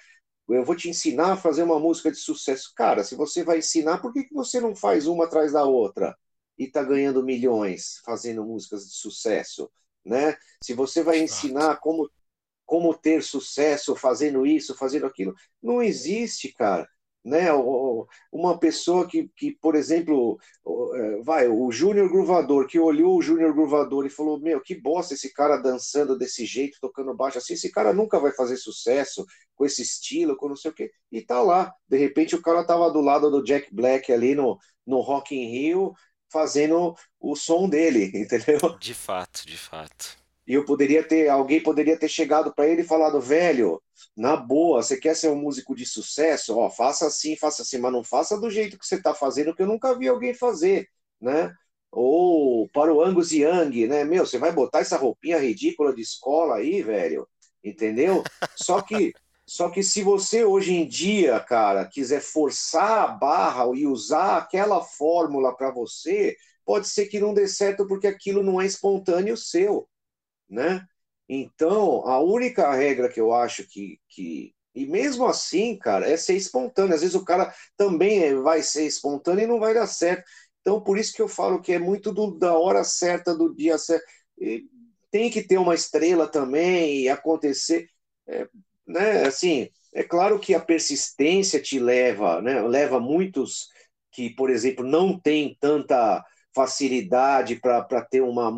eu 0.50 0.66
vou 0.66 0.76
te 0.76 0.90
ensinar 0.90 1.34
a 1.34 1.38
fazer 1.38 1.64
uma 1.64 1.80
música 1.80 2.12
de 2.12 2.18
sucesso. 2.18 2.74
Cara, 2.76 3.04
se 3.04 3.16
você 3.16 3.44
vai 3.44 3.60
ensinar, 3.60 4.00
por 4.00 4.14
que, 4.14 4.24
que 4.26 4.34
você 4.34 4.60
não 4.60 4.76
faz 4.76 5.08
uma 5.08 5.26
atrás 5.26 5.54
da 5.54 5.64
outra 5.66 6.16
e 6.58 6.66
está 6.66 6.84
ganhando 6.84 7.24
milhões 7.24 8.02
fazendo 8.06 8.44
músicas 8.46 8.86
de 8.86 8.94
sucesso? 8.96 9.72
Né? 10.06 10.36
Se 10.64 10.74
você 10.74 11.04
vai 11.04 11.20
ensinar 11.20 11.78
como, 11.78 12.10
como 12.66 12.94
ter 12.94 13.24
sucesso 13.24 13.96
fazendo 13.96 14.46
isso, 14.46 14.76
fazendo 14.76 15.06
aquilo, 15.06 15.34
não 15.62 15.82
existe, 15.82 16.54
cara 16.54 16.88
né? 17.24 17.48
Uma 18.32 18.60
pessoa 18.60 19.08
que, 19.08 19.30
que 19.36 19.52
por 19.62 19.76
exemplo, 19.76 20.38
vai, 21.24 21.48
o 21.48 21.72
Júnior 21.72 22.10
Gruvador, 22.10 22.68
que 22.68 22.78
olhou 22.78 23.18
o 23.18 23.22
Júnior 23.22 23.54
Gruvador 23.54 24.06
e 24.06 24.10
falou: 24.10 24.40
Meu, 24.40 24.60
que 24.60 24.76
bosta 24.76 25.14
esse 25.14 25.34
cara 25.34 25.58
dançando 25.58 26.18
desse 26.18 26.46
jeito, 26.46 26.78
tocando 26.82 27.16
baixo 27.16 27.38
assim. 27.38 27.54
Esse 27.54 27.72
cara 27.72 27.94
nunca 27.94 28.20
vai 28.20 28.32
fazer 28.32 28.58
sucesso 28.58 29.26
com 29.56 29.66
esse 29.66 29.82
estilo, 29.82 30.36
com 30.36 30.50
não 30.50 30.56
sei 30.56 30.72
o 30.72 30.74
quê. 30.74 30.92
E 31.12 31.22
tá 31.22 31.42
lá. 31.42 31.74
De 31.88 31.98
repente, 31.98 32.36
o 32.36 32.42
cara 32.42 32.66
tava 32.66 32.92
do 32.92 33.00
lado 33.00 33.32
do 33.32 33.44
Jack 33.44 33.74
Black 33.74 34.12
ali 34.12 34.36
no, 34.36 34.58
no 34.86 35.00
Rock 35.00 35.36
in 35.36 35.50
Rio, 35.50 35.94
fazendo 36.32 36.96
o 37.20 37.36
som 37.36 37.70
dele, 37.70 38.12
entendeu? 38.20 38.78
De 38.80 38.94
fato, 38.94 39.46
de 39.46 39.58
fato. 39.58 40.23
E 40.46 40.54
eu 40.54 40.66
poderia 40.66 41.04
ter, 41.04 41.30
alguém 41.30 41.62
poderia 41.64 41.98
ter 41.98 42.10
chegado 42.10 42.54
para 42.54 42.68
ele 42.68 42.82
e 42.82 42.86
falado, 42.86 43.20
velho, 43.22 43.82
na 44.16 44.36
boa, 44.36 44.84
você 44.84 44.98
quer 44.98 45.16
ser 45.16 45.30
um 45.30 45.38
músico 45.38 45.74
de 45.74 45.86
sucesso? 45.86 46.58
Ó, 46.58 46.70
faça 46.70 47.08
assim, 47.08 47.38
faça 47.38 47.62
assim, 47.62 47.78
mas 47.78 47.94
não 47.94 48.04
faça 48.04 48.38
do 48.38 48.50
jeito 48.50 48.78
que 48.78 48.86
você 48.86 48.96
está 48.96 49.14
fazendo, 49.14 49.56
que 49.56 49.62
eu 49.62 49.68
nunca 49.68 49.98
vi 49.98 50.08
alguém 50.08 50.34
fazer, 50.34 50.90
né? 51.20 51.54
Ou 51.90 52.68
para 52.70 52.94
o 52.94 53.02
Angus 53.02 53.32
Young, 53.32 53.88
né? 53.88 54.04
Meu, 54.04 54.26
você 54.26 54.38
vai 54.38 54.52
botar 54.52 54.80
essa 54.80 54.98
roupinha 54.98 55.38
ridícula 55.38 55.96
de 55.96 56.02
escola 56.02 56.58
aí, 56.58 56.82
velho, 56.82 57.28
entendeu? 57.64 58.22
Só 58.56 58.82
que, 58.82 59.14
só 59.46 59.70
que 59.70 59.82
se 59.82 60.04
você 60.04 60.44
hoje 60.44 60.74
em 60.74 60.86
dia, 60.86 61.40
cara, 61.40 61.86
quiser 61.86 62.22
forçar 62.22 63.06
a 63.06 63.08
barra 63.08 63.66
e 63.76 63.88
usar 63.88 64.38
aquela 64.38 64.82
fórmula 64.82 65.56
para 65.56 65.72
você, 65.72 66.36
pode 66.66 66.88
ser 66.90 67.06
que 67.06 67.20
não 67.20 67.34
dê 67.34 67.48
certo 67.48 67.88
porque 67.88 68.08
aquilo 68.08 68.44
não 68.44 68.60
é 68.60 68.66
espontâneo 68.66 69.38
seu 69.38 69.88
né? 70.54 70.86
Então, 71.28 72.08
a 72.08 72.20
única 72.20 72.74
regra 72.74 73.10
que 73.10 73.20
eu 73.20 73.34
acho 73.34 73.68
que, 73.68 74.00
que. 74.10 74.54
E 74.76 74.86
mesmo 74.86 75.26
assim, 75.26 75.78
cara, 75.78 76.08
é 76.08 76.18
ser 76.18 76.36
espontâneo. 76.36 76.96
Às 76.96 77.02
vezes 77.02 77.16
o 77.16 77.26
cara 77.26 77.54
também 77.78 78.42
vai 78.42 78.62
ser 78.62 78.86
espontâneo 78.86 79.44
e 79.44 79.48
não 79.48 79.60
vai 79.60 79.74
dar 79.74 79.88
certo. 79.88 80.24
Então, 80.62 80.82
por 80.82 80.98
isso 80.98 81.14
que 81.14 81.22
eu 81.22 81.28
falo 81.28 81.62
que 81.62 81.74
é 81.74 81.80
muito 81.80 82.14
do, 82.14 82.32
da 82.32 82.58
hora 82.58 82.84
certa, 82.84 83.36
do 83.36 83.54
dia 83.54 83.78
certo. 83.78 84.06
E 84.40 84.66
tem 85.12 85.30
que 85.30 85.44
ter 85.44 85.58
uma 85.58 85.76
estrela 85.76 86.28
também 86.28 87.02
e 87.02 87.10
acontecer. 87.10 87.88
É, 88.28 88.48
né? 88.88 89.26
Assim, 89.26 89.70
é 89.94 90.04
claro 90.04 90.40
que 90.40 90.56
a 90.56 90.60
persistência 90.60 91.62
te 91.62 91.80
leva, 91.80 92.42
né? 92.42 92.62
leva 92.62 93.00
muitos 93.00 93.70
que, 94.12 94.30
por 94.32 94.50
exemplo, 94.50 94.86
não 94.86 95.20
tem 95.20 95.58
tanta 95.60 96.24
facilidade 96.54 97.56
para 97.56 98.02
ter, 98.04 98.22
uma, 98.22 98.52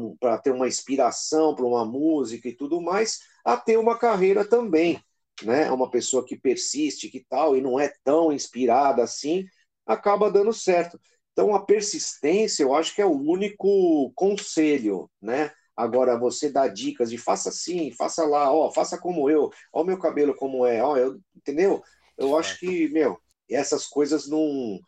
ter 0.44 0.52
uma 0.52 0.68
inspiração 0.68 1.56
para 1.56 1.66
uma 1.66 1.86
música 1.86 2.50
e 2.50 2.56
tudo 2.56 2.82
mais, 2.82 3.20
a 3.44 3.56
ter 3.58 3.78
uma 3.78 3.98
carreira 3.98 4.46
também. 4.46 5.02
Né? 5.44 5.70
Uma 5.72 5.90
pessoa 5.90 6.26
que 6.26 6.38
persiste, 6.38 7.10
que 7.10 7.26
tal, 7.28 7.58
e 7.58 7.62
não 7.62 7.80
é 7.80 7.94
tão 8.04 8.32
inspirada 8.32 9.04
assim, 9.04 9.46
acaba 9.86 10.32
dando 10.32 10.54
certo. 10.54 11.00
Então, 11.32 11.54
a 11.54 11.66
persistência, 11.66 12.64
eu 12.64 12.74
acho 12.74 12.96
que 12.96 13.02
é 13.02 13.06
o 13.06 13.12
único 13.12 14.12
conselho, 14.16 15.10
né? 15.22 15.52
Agora, 15.76 16.18
você 16.18 16.50
dá 16.50 16.70
dicas 16.70 17.10
de 17.10 17.18
faça 17.18 17.50
assim, 17.50 17.92
faça 17.92 18.24
lá, 18.26 18.50
ó, 18.50 18.72
faça 18.72 18.98
como 18.98 19.30
eu, 19.30 19.52
ó 19.74 19.82
o 19.82 19.84
meu 19.84 20.00
cabelo 20.00 20.34
como 20.34 20.66
é, 20.66 20.82
ó, 20.82 20.96
eu, 20.96 21.20
entendeu? 21.36 21.84
Eu 22.18 22.38
acho 22.38 22.58
que, 22.58 22.88
meu, 22.88 23.20
essas 23.50 23.86
coisas 23.86 24.30
não, 24.30 24.80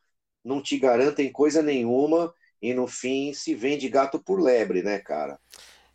não 0.44 0.62
te 0.62 0.80
garantem 0.80 1.30
coisa 1.30 1.62
nenhuma 1.62 2.34
e 2.62 2.74
no 2.74 2.88
fim 2.88 3.34
se 3.34 3.54
vende 3.56 3.88
gato 3.90 4.20
por 4.20 4.40
lebre, 4.40 4.82
né, 4.82 5.00
cara? 5.00 5.40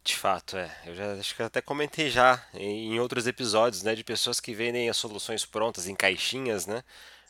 De 0.04 0.16
fato, 0.16 0.56
é. 0.56 0.70
Eu 0.84 0.94
já 0.94 1.12
acho 1.12 1.34
que 1.36 1.42
até 1.42 1.60
comentei 1.60 2.10
já 2.10 2.44
em 2.54 2.98
outros 2.98 3.26
episódios, 3.26 3.82
né, 3.82 3.94
de 3.94 4.02
pessoas 4.02 4.40
que 4.40 4.52
vendem 4.54 4.88
as 4.88 4.96
soluções 4.96 5.44
prontas 5.44 5.86
em 5.86 5.94
caixinhas, 5.94 6.66
né? 6.66 6.82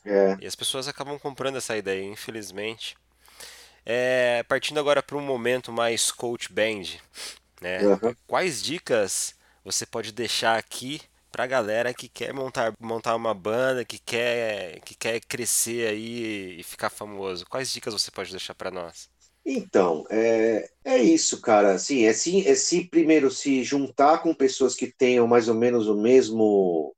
É. 0.05 0.37
E 0.41 0.47
as 0.47 0.55
pessoas 0.55 0.89
acabam 0.89 1.19
comprando 1.19 1.57
essa 1.57 1.77
ideia, 1.77 2.05
infelizmente. 2.05 2.97
É, 3.85 4.43
partindo 4.45 4.81
agora 4.81 5.03
para 5.03 5.17
um 5.17 5.21
momento 5.21 5.73
mais 5.73 6.11
coach 6.11 6.53
band, 6.53 6.85
né? 7.61 7.83
Uhum. 7.83 8.15
Quais 8.27 8.63
dicas 8.63 9.35
você 9.65 9.85
pode 9.85 10.13
deixar 10.13 10.57
aqui 10.57 11.01
para 11.31 11.45
a 11.45 11.47
galera 11.47 11.93
que 11.95 12.09
quer 12.09 12.33
montar, 12.33 12.75
montar 12.81 13.15
uma 13.17 13.35
banda, 13.35 13.85
que 13.85 13.99
quer, 13.99 14.81
que 14.81 14.95
quer 14.95 15.21
crescer 15.21 15.89
aí 15.89 16.59
e 16.61 16.63
ficar 16.63 16.91
famoso? 16.91 17.47
Quais 17.47 17.73
dicas 17.73 17.93
você 17.93 18.11
pode 18.11 18.31
deixar 18.31 18.55
para 18.55 18.71
nós? 18.71 19.12
Então, 19.45 20.05
é, 20.11 20.69
é 20.85 20.99
isso, 21.03 21.41
cara. 21.41 21.75
Assim, 21.75 22.05
é, 22.05 22.13
sim, 22.13 22.43
é 22.47 22.55
se 22.55 22.85
primeiro 22.89 23.31
se 23.31 23.65
juntar 23.65 24.23
com 24.23 24.35
pessoas 24.35 24.75
que 24.75 24.87
tenham 24.93 25.27
mais 25.27 25.49
ou 25.49 25.55
menos 25.55 25.89
o 25.89 25.97
mesmo, 26.01 26.95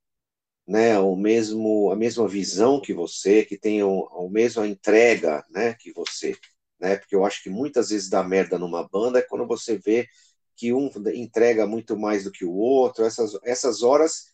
né, 0.68 0.98
o 0.98 1.16
mesmo, 1.16 1.90
a 1.92 1.96
mesma 1.96 2.28
visão 2.28 2.80
que 2.80 2.94
você, 2.94 3.44
que 3.44 3.59
tenham 3.59 4.09
a 4.18 4.30
mesma 4.30 4.66
entrega, 4.68 5.44
né, 5.50 5.74
que 5.74 5.92
você, 5.92 6.37
né? 6.80 6.96
Porque 6.96 7.16
eu 7.16 7.24
acho 7.26 7.42
que 7.42 7.50
muitas 7.50 7.90
vezes 7.90 8.11
dá 8.11 8.22
merda 8.24 8.59
numa 8.59 8.88
banda 8.88 9.18
é 9.20 9.22
quando 9.22 9.46
você 9.46 9.78
vê 9.78 10.09
que 10.57 10.72
um 10.72 10.90
entrega 11.14 11.66
muito 11.66 11.96
mais 11.98 12.24
do 12.24 12.33
que 12.33 12.44
o 12.44 12.52
outro. 12.54 13.04
Essas, 13.04 13.33
essas 13.44 13.83
horas 13.83 14.26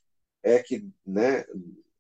é 0.43 0.61
que, 0.63 0.87
né, 1.07 1.45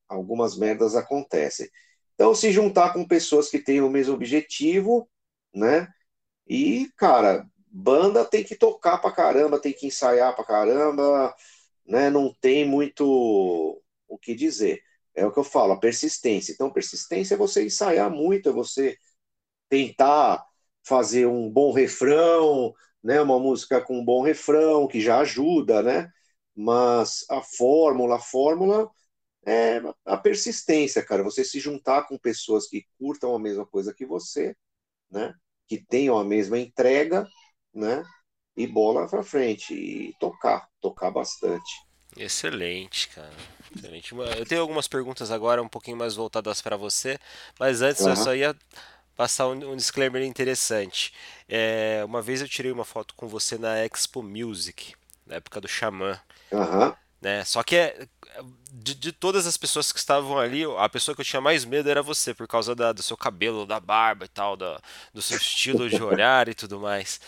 algumas 0.08 0.56
merdas 0.56 0.94
acontecem. 0.96 1.68
Então, 2.14 2.34
se 2.34 2.52
juntar 2.52 2.92
com 2.92 3.06
pessoas 3.06 3.48
que 3.48 3.58
têm 3.58 3.80
o 3.80 3.90
mesmo 3.90 4.14
objetivo, 4.14 5.08
né? 5.54 5.88
E, 6.50 6.90
cara, 6.98 7.48
banda 7.72 8.24
tem 8.26 8.44
que 8.44 8.56
tocar 8.56 8.98
pra 8.98 9.12
caramba, 9.12 9.60
tem 9.60 9.72
que 9.74 9.86
ensaiar 9.88 10.34
pra 10.36 10.44
caramba, 10.44 11.34
né? 11.86 12.10
Não 12.10 12.34
tem 12.40 12.66
muito 12.68 13.82
o 14.08 14.18
que 14.18 14.34
dizer. 14.34 14.82
É 15.14 15.26
o 15.26 15.32
que 15.32 15.38
eu 15.38 15.44
falo, 15.44 15.74
a 15.74 15.80
persistência. 15.80 16.52
Então, 16.52 16.72
persistência 16.72 17.34
é 17.34 17.38
você 17.38 17.64
ensaiar 17.66 18.10
muito, 18.10 18.48
é 18.50 18.52
você 18.52 18.98
tentar 19.68 20.44
fazer 20.84 21.26
um 21.26 21.50
bom 21.50 21.72
refrão, 21.72 22.74
né? 23.02 23.20
Uma 23.20 23.38
música 23.38 23.80
com 23.80 23.98
um 24.00 24.04
bom 24.04 24.22
refrão, 24.22 24.86
que 24.88 25.00
já 25.00 25.20
ajuda, 25.20 25.82
né? 25.82 26.10
Mas 26.56 27.24
a 27.30 27.42
fórmula, 27.42 28.16
a 28.16 28.20
fórmula 28.20 28.90
é 29.46 29.80
a 30.06 30.16
persistência, 30.18 31.04
cara. 31.04 31.22
Você 31.24 31.44
se 31.44 31.60
juntar 31.60 32.04
com 32.08 32.18
pessoas 32.18 32.68
que 32.68 32.84
curtam 32.98 33.34
a 33.34 33.40
mesma 33.40 33.66
coisa 33.66 33.94
que 33.94 34.06
você, 34.06 34.56
né? 35.10 35.34
Que 35.70 35.78
tenham 35.78 36.18
a 36.18 36.24
mesma 36.24 36.58
entrega, 36.58 37.28
né? 37.72 38.02
E 38.56 38.66
bola 38.66 39.08
para 39.08 39.22
frente 39.22 39.72
e 39.72 40.12
tocar, 40.18 40.66
tocar 40.80 41.12
bastante. 41.12 41.70
Excelente, 42.16 43.08
cara. 43.10 43.30
Excelente. 43.76 44.12
Eu 44.36 44.44
tenho 44.44 44.62
algumas 44.62 44.88
perguntas 44.88 45.30
agora 45.30 45.62
um 45.62 45.68
pouquinho 45.68 45.96
mais 45.96 46.16
voltadas 46.16 46.60
para 46.60 46.76
você, 46.76 47.16
mas 47.56 47.82
antes 47.82 48.02
uhum. 48.02 48.10
eu 48.10 48.16
só 48.16 48.34
ia 48.34 48.56
passar 49.14 49.46
um, 49.46 49.70
um 49.70 49.76
disclaimer 49.76 50.24
interessante. 50.24 51.14
É, 51.48 52.02
uma 52.04 52.20
vez 52.20 52.40
eu 52.40 52.48
tirei 52.48 52.72
uma 52.72 52.84
foto 52.84 53.14
com 53.14 53.28
você 53.28 53.56
na 53.56 53.78
Expo 53.84 54.24
Music, 54.24 54.94
na 55.24 55.36
época 55.36 55.60
do 55.60 55.68
Xamã. 55.68 56.18
Uhum. 56.50 56.92
Né? 57.20 57.44
Só 57.44 57.62
que 57.62 57.76
é, 57.76 58.06
de, 58.72 58.94
de, 58.94 59.12
todas 59.12 59.46
as 59.46 59.56
pessoas 59.56 59.92
que 59.92 59.98
estavam 59.98 60.38
ali, 60.38 60.64
a 60.78 60.88
pessoa 60.88 61.14
que 61.14 61.20
eu 61.20 61.24
tinha 61.24 61.40
mais 61.40 61.64
medo 61.64 61.90
era 61.90 62.02
você, 62.02 62.32
por 62.32 62.48
causa 62.48 62.74
da, 62.74 62.92
do 62.92 63.02
seu 63.02 63.16
cabelo, 63.16 63.66
da 63.66 63.78
barba 63.78 64.24
e 64.24 64.28
tal, 64.28 64.56
do 64.56 65.20
seu 65.20 65.36
estilo 65.36 65.88
de 65.88 66.02
olhar 66.02 66.48
e 66.48 66.54
tudo 66.54 66.80
mais. 66.80 67.20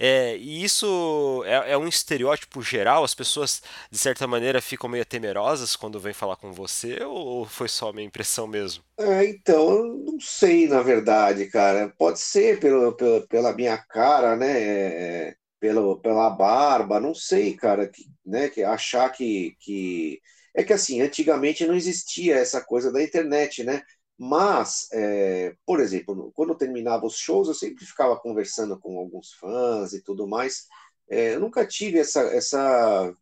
É, 0.00 0.36
e 0.36 0.62
isso 0.62 1.42
é, 1.44 1.72
é, 1.72 1.78
um 1.78 1.88
estereótipo 1.88 2.62
geral? 2.62 3.02
As 3.02 3.14
pessoas, 3.14 3.60
de 3.90 3.98
certa 3.98 4.26
maneira, 4.28 4.62
ficam 4.62 4.88
meio 4.88 5.04
temerosas 5.04 5.74
quando 5.74 5.98
vêm 5.98 6.12
falar 6.12 6.36
com 6.36 6.52
você? 6.52 7.02
Ou 7.02 7.44
foi 7.44 7.68
só 7.68 7.92
minha 7.92 8.06
impressão 8.06 8.46
mesmo? 8.46 8.84
É, 8.96 9.24
então, 9.28 9.70
eu 9.70 9.84
não 10.06 10.20
sei, 10.20 10.68
na 10.68 10.82
verdade, 10.82 11.46
cara. 11.46 11.92
Pode 11.98 12.20
ser 12.20 12.60
pelo, 12.60 12.92
pelo 12.92 13.26
pela 13.26 13.52
minha 13.52 13.76
cara, 13.76 14.36
né? 14.36 15.34
Pelo, 15.60 15.98
pela 16.00 16.30
barba, 16.30 17.00
não 17.00 17.14
sei, 17.14 17.54
cara. 17.56 17.88
Que, 17.88 18.04
né, 18.24 18.48
que 18.48 18.62
achar 18.62 19.10
que, 19.10 19.56
que 19.60 20.20
é 20.54 20.64
que 20.64 20.72
assim, 20.72 21.00
antigamente 21.00 21.66
não 21.66 21.74
existia 21.74 22.36
essa 22.36 22.60
coisa 22.60 22.92
da 22.92 23.02
internet, 23.02 23.64
né? 23.64 23.82
Mas, 24.18 24.88
é, 24.92 25.54
por 25.64 25.80
exemplo, 25.80 26.32
quando 26.34 26.50
eu 26.50 26.56
terminava 26.56 27.06
os 27.06 27.16
shows, 27.16 27.48
eu 27.48 27.54
sempre 27.54 27.86
ficava 27.86 28.18
conversando 28.18 28.78
com 28.78 28.98
alguns 28.98 29.32
fãs 29.34 29.92
e 29.92 30.02
tudo 30.02 30.26
mais. 30.26 30.66
É, 31.08 31.34
eu 31.34 31.40
nunca 31.40 31.66
tive 31.66 31.98
essa, 32.00 32.22
essa 32.22 33.12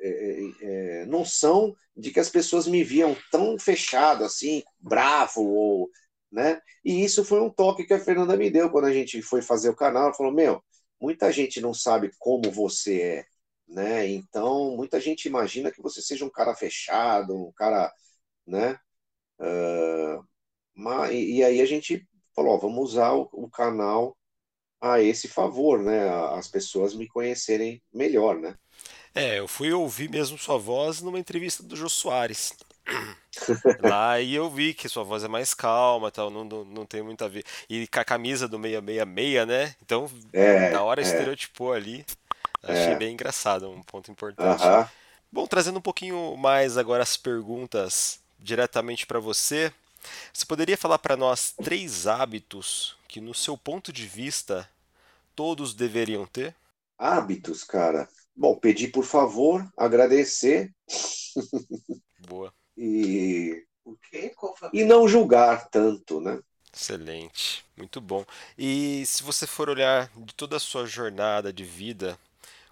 é, 0.00 0.08
é, 0.08 1.02
é 1.02 1.06
noção 1.06 1.74
de 1.96 2.10
que 2.10 2.20
as 2.20 2.30
pessoas 2.30 2.66
me 2.66 2.82
viam 2.84 3.16
tão 3.30 3.58
fechado, 3.58 4.24
assim, 4.24 4.62
bravo, 4.78 5.42
ou, 5.42 5.90
né? 6.30 6.60
E 6.84 7.04
isso 7.04 7.24
foi 7.24 7.40
um 7.40 7.50
toque 7.50 7.84
que 7.84 7.94
a 7.94 8.00
Fernanda 8.00 8.36
me 8.36 8.50
deu 8.50 8.70
quando 8.70 8.86
a 8.86 8.92
gente 8.92 9.20
foi 9.22 9.42
fazer 9.42 9.68
o 9.70 9.76
canal. 9.76 10.04
Ela 10.04 10.14
falou: 10.14 10.32
Meu, 10.32 10.62
muita 11.00 11.32
gente 11.32 11.60
não 11.60 11.72
sabe 11.74 12.10
como 12.18 12.50
você 12.50 13.00
é 13.00 13.26
né? 13.70 14.08
Então, 14.08 14.76
muita 14.76 15.00
gente 15.00 15.26
imagina 15.26 15.70
que 15.70 15.80
você 15.80 16.02
seja 16.02 16.24
um 16.24 16.30
cara 16.30 16.54
fechado, 16.54 17.34
um 17.34 17.52
cara, 17.52 17.92
né? 18.46 18.78
Uh, 19.38 20.24
mas, 20.74 21.12
e 21.14 21.42
aí 21.42 21.60
a 21.60 21.66
gente 21.66 22.06
falou, 22.34 22.54
ó, 22.54 22.58
vamos 22.58 22.90
usar 22.90 23.12
o, 23.12 23.28
o, 23.32 23.48
canal 23.48 24.16
a 24.80 25.00
esse 25.00 25.28
favor, 25.28 25.80
né? 25.80 26.08
As 26.34 26.48
pessoas 26.48 26.94
me 26.94 27.06
conhecerem 27.06 27.82
melhor, 27.92 28.38
né? 28.38 28.56
É, 29.14 29.38
eu 29.38 29.48
fui 29.48 29.72
ouvir 29.72 30.10
mesmo 30.10 30.36
sua 30.36 30.58
voz 30.58 31.00
numa 31.00 31.18
entrevista 31.18 31.62
do 31.62 31.76
Jô 31.76 31.88
Soares. 31.88 32.52
Lá 33.78 34.20
e 34.20 34.34
eu 34.34 34.50
vi 34.50 34.74
que 34.74 34.88
sua 34.88 35.04
voz 35.04 35.24
é 35.24 35.28
mais 35.28 35.54
calma, 35.54 36.10
tal, 36.10 36.30
não, 36.30 36.44
não, 36.44 36.64
não 36.64 36.86
tem 36.86 37.02
muito 37.02 37.24
a 37.24 37.28
ver. 37.28 37.44
E 37.68 37.86
com 37.86 38.00
a 38.00 38.04
camisa 38.04 38.46
do 38.48 38.58
666, 38.58 39.46
né? 39.46 39.74
Então, 39.82 40.10
é, 40.32 40.40
na 40.68 40.82
hora 40.82 41.00
é. 41.00 41.02
estereotipou 41.02 41.72
ali. 41.72 42.04
Achei 42.62 42.94
É. 42.94 42.96
bem 42.96 43.14
engraçado, 43.14 43.70
um 43.70 43.82
ponto 43.82 44.10
importante. 44.10 44.72
Aham. 44.72 44.90
Bom, 45.32 45.46
trazendo 45.46 45.78
um 45.78 45.82
pouquinho 45.82 46.36
mais 46.36 46.78
agora 46.78 47.02
as 47.02 47.16
perguntas 47.16 48.20
diretamente 48.38 49.06
para 49.06 49.20
você, 49.20 49.72
você 50.32 50.46
poderia 50.46 50.76
falar 50.78 50.98
para 50.98 51.16
nós 51.16 51.54
três 51.62 52.06
hábitos 52.06 52.96
que, 53.08 53.20
no 53.20 53.34
seu 53.34 53.56
ponto 53.58 53.92
de 53.92 54.06
vista, 54.06 54.68
todos 55.36 55.74
deveriam 55.74 56.26
ter? 56.26 56.54
Hábitos, 56.98 57.64
cara. 57.64 58.08
Bom, 58.36 58.56
pedir 58.56 58.92
por 58.92 59.04
favor, 59.04 59.68
agradecer 59.76 60.72
Boa, 62.18 62.54
e, 62.80 63.64
e 64.72 64.84
não 64.84 65.06
julgar 65.08 65.68
tanto, 65.70 66.20
né? 66.20 66.40
excelente, 66.72 67.64
muito 67.76 68.00
bom. 68.00 68.24
E 68.58 69.04
se 69.06 69.22
você 69.22 69.46
for 69.46 69.68
olhar 69.68 70.10
de 70.16 70.34
toda 70.34 70.56
a 70.56 70.60
sua 70.60 70.84
jornada 70.86 71.52
de 71.52 71.64
vida, 71.64 72.18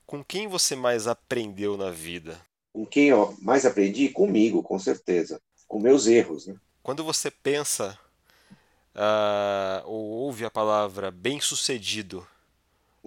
com 0.07 0.25
quem 0.25 0.49
você 0.49 0.77
mais 0.77 1.07
aprendeu 1.09 1.77
na 1.77 1.91
vida? 1.91 2.41
Com 2.73 2.87
quem 2.87 3.09
eu 3.11 3.37
mais 3.43 3.67
aprendi? 3.67 4.09
Comigo, 4.09 4.63
com 4.63 4.79
certeza. 4.79 5.39
Com 5.67 5.79
meus 5.79 6.07
erros, 6.07 6.47
né? 6.47 6.59
Quando 6.83 7.05
você 7.05 7.31
pensa 7.31 7.97
ah, 8.95 9.83
ou 9.87 10.01
ouve 10.27 10.45
a 10.45 10.51
palavra 10.51 11.11
bem-sucedido, 11.11 12.27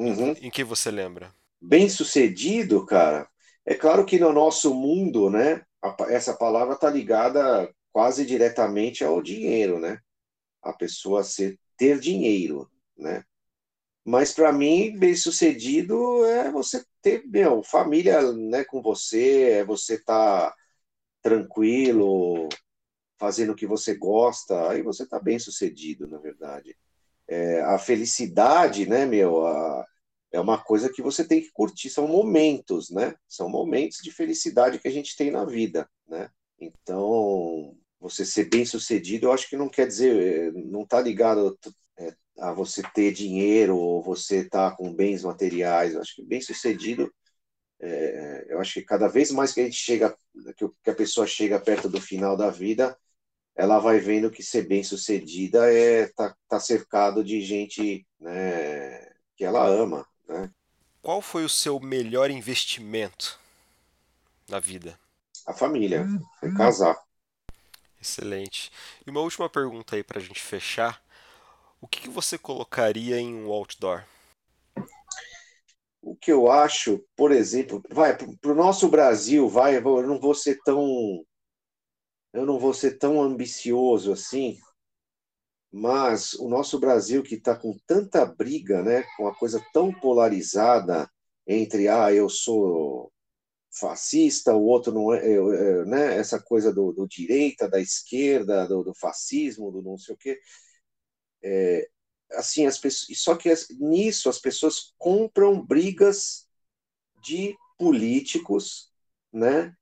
em, 0.06 0.14
Uhum. 0.14 0.36
em 0.42 0.52
que 0.52 0.64
você 0.64 0.92
lembra? 0.92 1.34
Bem 1.62 1.90
sucedido, 1.90 2.86
cara. 2.86 3.28
É 3.66 3.76
claro 3.76 4.06
que 4.06 4.20
no 4.20 4.34
nosso 4.34 4.74
mundo, 4.74 5.30
né? 5.30 5.64
Essa 6.10 6.34
palavra 6.36 6.76
está 6.76 6.90
ligada 6.90 7.74
quase 7.92 8.26
diretamente 8.26 9.04
ao 9.04 9.22
dinheiro, 9.22 9.80
né? 9.80 10.00
A 10.62 10.74
pessoa 10.74 11.24
ser, 11.24 11.60
ter 11.78 12.00
dinheiro, 12.00 12.70
né? 12.98 13.24
Mas 14.04 14.34
para 14.34 14.52
mim, 14.52 14.98
bem 14.98 15.16
sucedido 15.16 16.26
é 16.26 16.52
você 16.52 16.84
ter, 17.02 17.24
meu, 17.28 17.64
família, 17.64 18.32
né, 18.34 18.64
com 18.64 18.82
você, 18.82 19.52
é 19.60 19.64
você 19.64 19.96
estar 19.96 20.50
tá 20.52 20.56
tranquilo, 21.22 22.50
fazendo 23.20 23.54
o 23.54 23.56
que 23.56 23.68
você 23.68 23.96
gosta, 23.96 24.70
aí 24.70 24.82
você 24.82 25.04
está 25.04 25.20
bem 25.20 25.38
sucedido, 25.38 26.08
na 26.08 26.18
verdade. 26.18 26.76
É, 27.28 27.62
a 27.62 27.78
felicidade, 27.78 28.88
né, 28.90 29.06
meu, 29.06 29.46
a, 29.46 29.86
é 30.32 30.40
uma 30.40 30.58
coisa 30.58 30.92
que 30.92 31.02
você 31.02 31.26
tem 31.28 31.42
que 31.42 31.52
curtir, 31.52 31.90
são 31.90 32.08
momentos, 32.08 32.90
né? 32.90 33.16
São 33.28 33.50
momentos 33.50 34.00
de 34.02 34.12
felicidade 34.12 34.80
que 34.80 34.88
a 34.88 34.92
gente 34.92 35.16
tem 35.16 35.32
na 35.32 35.46
vida, 35.46 35.90
né? 36.08 36.30
Então, 36.60 37.78
você 38.00 38.26
ser 38.26 38.50
bem 38.50 38.66
sucedido, 38.66 39.28
eu 39.28 39.32
acho 39.32 39.50
que 39.50 39.58
não 39.58 39.70
quer 39.70 39.88
dizer, 39.88 40.54
não 40.54 40.84
está 40.84 41.02
ligado 41.02 41.58
é, 41.98 42.16
a 42.40 42.54
você 42.54 42.82
ter 42.94 43.12
dinheiro 43.12 43.78
ou 43.78 44.02
você 44.02 44.38
estar 44.38 44.72
tá 44.72 44.78
com 44.78 44.94
bens 44.94 45.24
materiais. 45.24 45.94
Eu 45.94 46.02
acho 46.02 46.16
que 46.16 46.24
bem 46.24 46.42
sucedido, 46.42 47.12
é, 47.80 48.46
eu 48.50 48.60
acho 48.60 48.74
que 48.76 48.84
cada 48.84 49.08
vez 49.08 49.32
mais 49.32 49.54
que 49.54 49.62
a 49.62 49.64
gente 49.64 49.76
chega, 49.76 50.16
que 50.84 50.90
a 50.90 50.96
pessoa 50.96 51.28
chega 51.28 51.60
perto 51.60 51.90
do 51.90 52.00
final 52.02 52.38
da 52.38 52.50
vida, 52.50 52.98
ela 53.56 53.80
vai 53.80 54.00
vendo 54.00 54.32
que 54.32 54.44
ser 54.44 54.68
bem 54.68 54.84
sucedida 54.84 55.72
é 55.72 56.08
tá, 56.10 56.36
tá 56.48 56.60
cercado 56.60 57.24
de 57.24 57.42
gente 57.42 58.06
né, 58.20 59.12
que 59.36 59.44
ela 59.44 59.66
ama. 59.68 60.08
Né? 60.28 60.50
Qual 61.02 61.22
foi 61.22 61.44
o 61.44 61.50
seu 61.50 61.80
melhor 61.80 62.30
investimento 62.30 63.40
na 64.48 64.60
vida? 64.60 65.00
A 65.48 65.54
família, 65.54 66.06
foi 66.40 66.54
casar. 66.54 66.96
Excelente. 68.00 68.72
E 69.06 69.10
uma 69.10 69.22
última 69.22 69.50
pergunta 69.50 69.96
aí 69.96 70.04
para 70.04 70.20
a 70.20 70.22
gente 70.22 70.42
fechar. 70.42 71.02
O 71.80 71.88
que, 71.88 72.02
que 72.02 72.10
você 72.10 72.38
colocaria 72.38 73.20
em 73.20 73.34
um 73.34 73.52
outdoor? 73.52 74.04
O 76.02 76.16
que 76.16 76.32
eu 76.32 76.52
acho, 76.52 77.04
por 77.16 77.32
exemplo, 77.32 77.82
vai 77.90 78.18
para 78.18 78.52
o 78.52 78.56
nosso 78.56 78.90
Brasil, 78.90 79.48
vai, 79.48 79.78
eu 79.78 80.08
não 80.08 80.20
vou 80.20 80.34
ser 80.34 80.60
tão, 80.64 81.24
eu 82.34 82.46
não 82.46 82.58
vou 82.58 82.74
ser 82.74 82.98
tão 82.98 83.22
ambicioso 83.22 84.12
assim, 84.12 84.60
mas 85.72 86.34
o 86.34 86.50
nosso 86.50 86.80
Brasil 86.80 87.24
que 87.24 87.36
está 87.36 87.56
com 87.56 87.78
tanta 87.88 88.26
briga, 88.26 88.84
né, 88.84 89.04
com 89.18 89.28
a 89.28 89.36
coisa 89.36 89.64
tão 89.74 89.94
polarizada 89.94 91.10
entre 91.48 91.88
ah, 91.88 92.14
eu 92.14 92.30
sou 92.30 93.12
fascista, 93.72 94.54
o 94.54 94.64
outro 94.66 94.92
não 94.94 95.14
é, 95.14 95.26
é 95.26 95.86
né, 95.86 96.18
essa 96.18 96.42
coisa 96.42 96.74
do, 96.74 96.92
do, 96.92 97.08
direita, 97.08 97.70
da 97.70 97.80
esquerda, 97.80 98.68
do, 98.68 98.84
do, 98.84 98.94
fascismo, 98.94 99.72
do 99.72 99.82
não 99.82 99.98
sei 99.98 100.14
o 100.16 100.18
quê. 100.18 100.40
É, 101.44 101.90
assim, 102.34 102.66
as 102.66 102.78
pessoas, 102.78 103.20
só 103.20 103.36
que 103.36 103.50
as, 103.50 103.70
nisso 103.80 104.30
as 104.30 104.40
pessoas 104.40 104.94
compram 104.98 105.66
brigas 105.66 106.48
de 107.24 107.56
políticos, 107.78 108.92
né, 109.32 109.74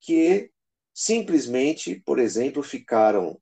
que 0.00 0.50
simplesmente, 0.94 2.00
por 2.00 2.18
exemplo, 2.18 2.62
ficaram 2.62 3.40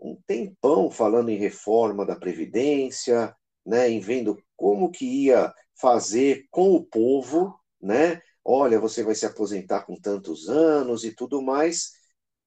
um 0.00 0.16
tempão 0.26 0.90
falando 0.90 1.30
em 1.30 1.36
reforma 1.36 2.06
da 2.06 2.16
previdência, 2.16 3.34
né, 3.64 3.90
em 3.90 4.00
vendo 4.00 4.42
como 4.56 4.90
que 4.90 5.04
ia 5.04 5.52
fazer 5.74 6.46
com 6.50 6.72
o 6.72 6.84
povo, 6.84 7.54
né, 7.80 8.20
olha, 8.44 8.80
você 8.80 9.02
vai 9.02 9.14
se 9.14 9.26
aposentar 9.26 9.82
com 9.82 9.94
tantos 9.94 10.48
anos 10.48 11.04
e 11.04 11.14
tudo 11.14 11.42
mais, 11.42 11.92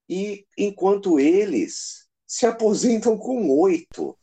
e 0.10 0.46
enquanto 0.58 1.20
eles 1.20 2.08
se 2.26 2.46
aposentam 2.46 3.18
com 3.18 3.50
oito, 3.60 4.18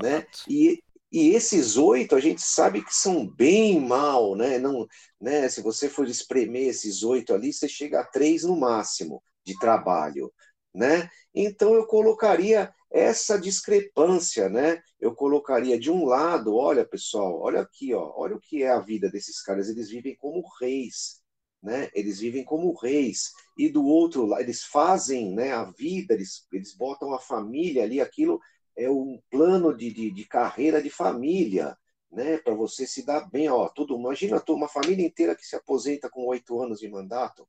né? 0.00 0.26
E, 0.48 0.82
e 1.10 1.30
esses 1.30 1.76
oito 1.76 2.14
a 2.14 2.20
gente 2.20 2.40
sabe 2.40 2.84
que 2.84 2.94
são 2.94 3.26
bem 3.26 3.80
mal, 3.80 4.34
né? 4.34 4.58
Não, 4.58 4.86
né? 5.20 5.48
Se 5.48 5.60
você 5.60 5.88
for 5.88 6.08
espremer 6.08 6.68
esses 6.68 7.02
oito 7.02 7.34
ali, 7.34 7.52
você 7.52 7.68
chega 7.68 8.00
a 8.00 8.06
três 8.06 8.44
no 8.44 8.56
máximo 8.56 9.22
de 9.44 9.58
trabalho, 9.58 10.32
né? 10.78 11.10
Então 11.34 11.74
eu 11.74 11.84
colocaria 11.86 12.72
essa 12.88 13.38
discrepância, 13.38 14.48
né? 14.48 14.80
Eu 15.00 15.12
colocaria 15.12 15.78
de 15.78 15.90
um 15.90 16.04
lado, 16.04 16.54
olha 16.54 16.86
pessoal, 16.86 17.40
olha 17.40 17.60
aqui, 17.60 17.92
ó, 17.92 18.12
olha 18.16 18.36
o 18.36 18.40
que 18.40 18.62
é 18.62 18.70
a 18.70 18.78
vida 18.78 19.10
desses 19.10 19.42
caras, 19.42 19.68
eles 19.68 19.90
vivem 19.90 20.14
como 20.16 20.40
reis, 20.60 21.20
né? 21.60 21.90
Eles 21.92 22.20
vivem 22.20 22.44
como 22.44 22.72
reis 22.78 23.32
e 23.58 23.68
do 23.68 23.84
outro 23.84 24.24
lado 24.24 24.42
eles 24.42 24.62
fazem, 24.62 25.34
né? 25.34 25.52
A 25.52 25.64
vida, 25.64 26.14
eles, 26.14 26.46
eles 26.52 26.76
botam 26.76 27.12
a 27.12 27.18
família 27.18 27.82
ali, 27.82 28.00
aquilo 28.00 28.40
é 28.76 28.88
um 28.88 29.20
plano 29.28 29.76
de, 29.76 29.92
de, 29.92 30.12
de 30.12 30.24
carreira 30.26 30.80
de 30.80 30.90
família, 30.90 31.76
né? 32.12 32.38
Para 32.38 32.54
você 32.54 32.86
se 32.86 33.04
dar 33.04 33.28
bem, 33.28 33.48
ó, 33.48 33.68
tudo. 33.68 33.96
Imagina 33.98 34.40
uma 34.50 34.68
família 34.68 35.04
inteira 35.04 35.34
que 35.34 35.44
se 35.44 35.56
aposenta 35.56 36.08
com 36.08 36.24
oito 36.26 36.60
anos 36.62 36.78
de 36.78 36.88
mandato, 36.88 37.46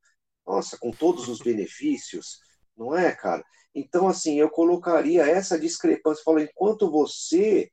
nossa, 0.48 0.80
com 0.80 0.90
todos 0.90 1.28
os 1.28 1.40
benefícios, 1.40 2.40
não 2.80 2.96
é, 2.98 3.12
cara? 3.14 3.44
Então, 3.76 4.08
assim, 4.08 4.40
eu 4.40 4.50
colocaria 4.50 5.24
essa 5.28 5.60
discrepância, 5.60 6.24
falando, 6.24 6.46
enquanto 6.46 6.90
você, 6.90 7.70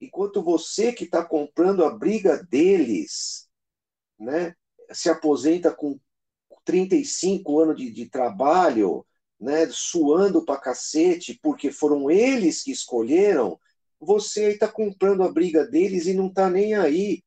enquanto 0.00 0.42
você 0.42 0.92
que 0.92 1.04
está 1.04 1.24
comprando 1.24 1.84
a 1.84 1.90
briga 1.90 2.42
deles, 2.44 3.48
né, 4.18 4.54
se 4.92 5.08
aposenta 5.08 5.72
com 5.74 5.98
35 6.64 7.60
anos 7.60 7.76
de, 7.76 7.90
de 7.90 8.08
trabalho, 8.08 9.06
né, 9.40 9.66
suando 9.70 10.44
pra 10.44 10.58
cacete, 10.58 11.38
porque 11.42 11.72
foram 11.72 12.10
eles 12.10 12.62
que 12.62 12.70
escolheram, 12.70 13.58
você 13.98 14.50
está 14.52 14.68
comprando 14.68 15.22
a 15.22 15.32
briga 15.32 15.66
deles 15.66 16.06
e 16.06 16.14
não 16.14 16.28
está 16.28 16.50
nem 16.50 16.74
aí 16.74 17.22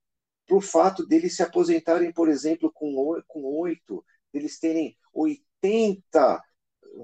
pro 0.47 0.61
fato 0.61 1.05
deles 1.05 1.35
se 1.35 1.43
aposentarem, 1.43 2.11
por 2.11 2.27
exemplo, 2.29 2.71
com, 2.73 2.95
8, 3.35 4.05
eles 4.33 4.59
terem 4.59 4.97
80 5.13 6.43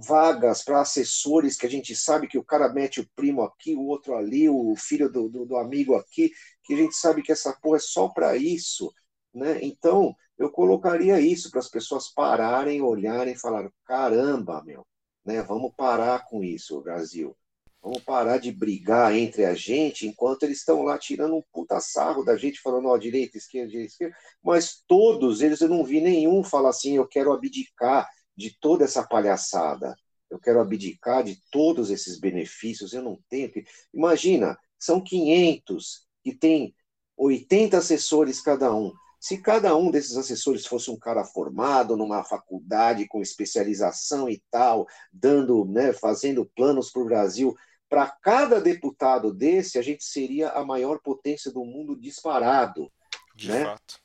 vagas 0.08 0.63
para 0.63 0.82
assessores 0.82 1.56
que 1.56 1.65
a 1.65 1.69
gente 1.69 1.95
sabe 1.95 2.28
que 2.28 2.38
o 2.38 2.43
cara 2.43 2.69
mete 2.69 3.00
o 3.00 3.10
primo 3.15 3.41
aqui, 3.41 3.76
o 3.76 3.86
outro 3.86 4.15
ali, 4.15 4.50
o 4.50 4.76
filho 4.76 5.10
do, 5.10 5.30
do, 5.30 5.45
do 5.45 5.58
amigo 5.58 5.95
aqui, 5.95 6.32
que 6.63 6.74
a 6.74 6.78
gente 6.78 6.95
sabe 6.95 7.21
que 7.21 7.32
essa 7.32 7.54
porra 7.62 7.78
é 7.78 7.80
só 7.80 8.10
para 8.10 8.36
isso. 8.36 8.91
Né? 9.34 9.60
Então, 9.62 10.15
eu 10.38 10.50
colocaria 10.50 11.19
isso 11.19 11.50
para 11.50 11.60
as 11.60 11.69
pessoas 11.69 12.10
pararem, 12.13 12.82
olharem 12.82 13.34
e 13.34 13.39
falar: 13.39 13.69
caramba, 13.86 14.63
meu, 14.63 14.86
né? 15.26 15.41
vamos 15.41 15.74
parar 15.76 16.26
com 16.26 16.43
isso, 16.43 16.82
Brasil. 16.82 17.36
Vamos 17.82 18.02
parar 18.04 18.39
de 18.39 18.52
brigar 18.52 19.15
entre 19.15 19.45
a 19.45 19.54
gente 19.54 20.08
enquanto 20.08 20.41
eles 20.41 20.58
estão 20.58 20.82
lá 20.82 20.98
tirando 20.98 21.36
um 21.36 21.43
puta 21.54 21.80
sarro 21.80 22.24
da 22.24 22.36
gente, 22.36 22.60
falando, 22.60 22.88
ó, 22.88 22.98
direita, 22.98 23.38
esquerda, 23.38 23.69
direita, 23.69 23.91
esquerda. 23.91 24.17
Mas 24.43 24.84
todos 24.88 25.41
eles, 25.43 25.62
eu 25.62 25.69
não 25.69 25.84
vi 25.86 26.02
nenhum 26.02 26.43
falar 26.43 26.69
assim, 26.69 26.95
eu 26.95 27.08
quero 27.08 27.32
abdicar 27.32 28.10
de 28.36 28.58
toda 28.60 28.86
essa 28.86 29.04
palhaçada. 29.04 29.95
Eu 30.30 30.39
quero 30.39 30.60
abdicar 30.60 31.24
de 31.24 31.39
todos 31.52 31.89
esses 31.89 32.19
benefícios. 32.19 32.93
Eu 32.93 33.02
não 33.02 33.19
tenho 33.30 33.52
que. 33.52 33.63
Imagina, 33.93 34.58
são 34.78 35.02
500 35.02 36.06
que 36.24 36.36
tem 36.36 36.76
80 37.17 37.78
assessores 37.78 38.41
cada 38.41 38.74
um. 38.74 38.91
Se 39.19 39.41
cada 39.41 39.76
um 39.76 39.89
desses 39.89 40.17
assessores 40.17 40.67
fosse 40.67 40.91
um 40.91 41.00
cara 41.00 41.24
formado 41.24 41.98
numa 41.98 42.24
faculdade 42.24 43.08
com 43.08 43.21
especialização 43.21 44.30
e 44.30 44.43
tal, 44.52 44.86
dando, 45.12 45.65
né, 45.65 45.93
fazendo 45.93 46.45
planos 46.56 46.91
para 46.91 47.02
o 47.02 47.06
Brasil, 47.06 47.56
para 47.89 48.08
cada 48.21 48.62
deputado 48.62 49.34
desse, 49.34 49.80
a 49.80 49.82
gente 49.82 50.04
seria 50.04 50.50
a 50.50 50.63
maior 50.63 51.00
potência 51.00 51.52
do 51.52 51.63
mundo 51.63 52.00
disparado. 52.00 52.91
De 53.36 53.50
né? 53.50 53.65
fato. 53.65 54.05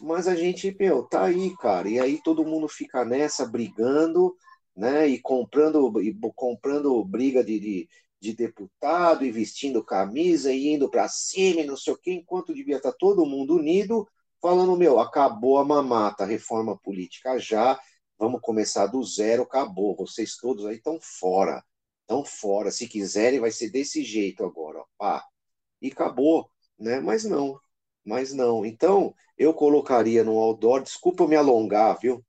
Mas 0.00 0.26
a 0.26 0.34
gente, 0.34 0.74
meu, 0.78 1.02
tá 1.04 1.24
aí, 1.24 1.54
cara. 1.56 1.88
E 1.88 1.98
aí 2.00 2.20
todo 2.22 2.44
mundo 2.44 2.68
fica 2.68 3.04
nessa, 3.04 3.46
brigando, 3.46 4.34
né? 4.74 5.06
E 5.06 5.20
comprando, 5.20 6.00
e 6.00 6.14
comprando 6.34 7.04
briga 7.04 7.44
de, 7.44 7.60
de, 7.60 7.88
de 8.20 8.34
deputado, 8.34 9.24
e 9.24 9.30
vestindo 9.30 9.84
camisa, 9.84 10.52
e 10.52 10.68
indo 10.68 10.90
para 10.90 11.08
cima, 11.08 11.60
e 11.60 11.66
não 11.66 11.76
sei 11.76 11.92
o 11.92 11.98
quê, 11.98 12.12
enquanto 12.12 12.54
devia 12.54 12.76
estar 12.76 12.92
tá 12.92 12.96
todo 12.98 13.26
mundo 13.26 13.56
unido, 13.56 14.08
falando, 14.40 14.76
meu, 14.76 14.98
acabou 15.00 15.58
a 15.58 15.64
mamata, 15.64 16.24
reforma 16.24 16.78
política 16.78 17.38
já, 17.38 17.78
vamos 18.18 18.40
começar 18.40 18.86
do 18.86 19.02
zero, 19.04 19.42
acabou. 19.42 19.96
Vocês 19.96 20.36
todos 20.36 20.66
aí 20.66 20.76
estão 20.76 20.98
fora. 21.00 21.62
Estão 22.02 22.24
fora. 22.24 22.70
Se 22.70 22.88
quiserem, 22.88 23.40
vai 23.40 23.50
ser 23.50 23.70
desse 23.70 24.02
jeito 24.04 24.44
agora, 24.44 24.80
ó. 24.80 24.84
Pá. 24.98 25.24
E 25.82 25.88
acabou, 25.88 26.50
né? 26.78 27.00
Mas 27.00 27.24
não 27.24 27.58
mas 28.10 28.34
não. 28.34 28.66
Então, 28.66 29.14
eu 29.38 29.54
colocaria 29.54 30.24
no 30.24 30.36
outdoor, 30.36 30.82
desculpa 30.82 31.28
me 31.28 31.36
alongar, 31.36 31.96
viu? 32.00 32.24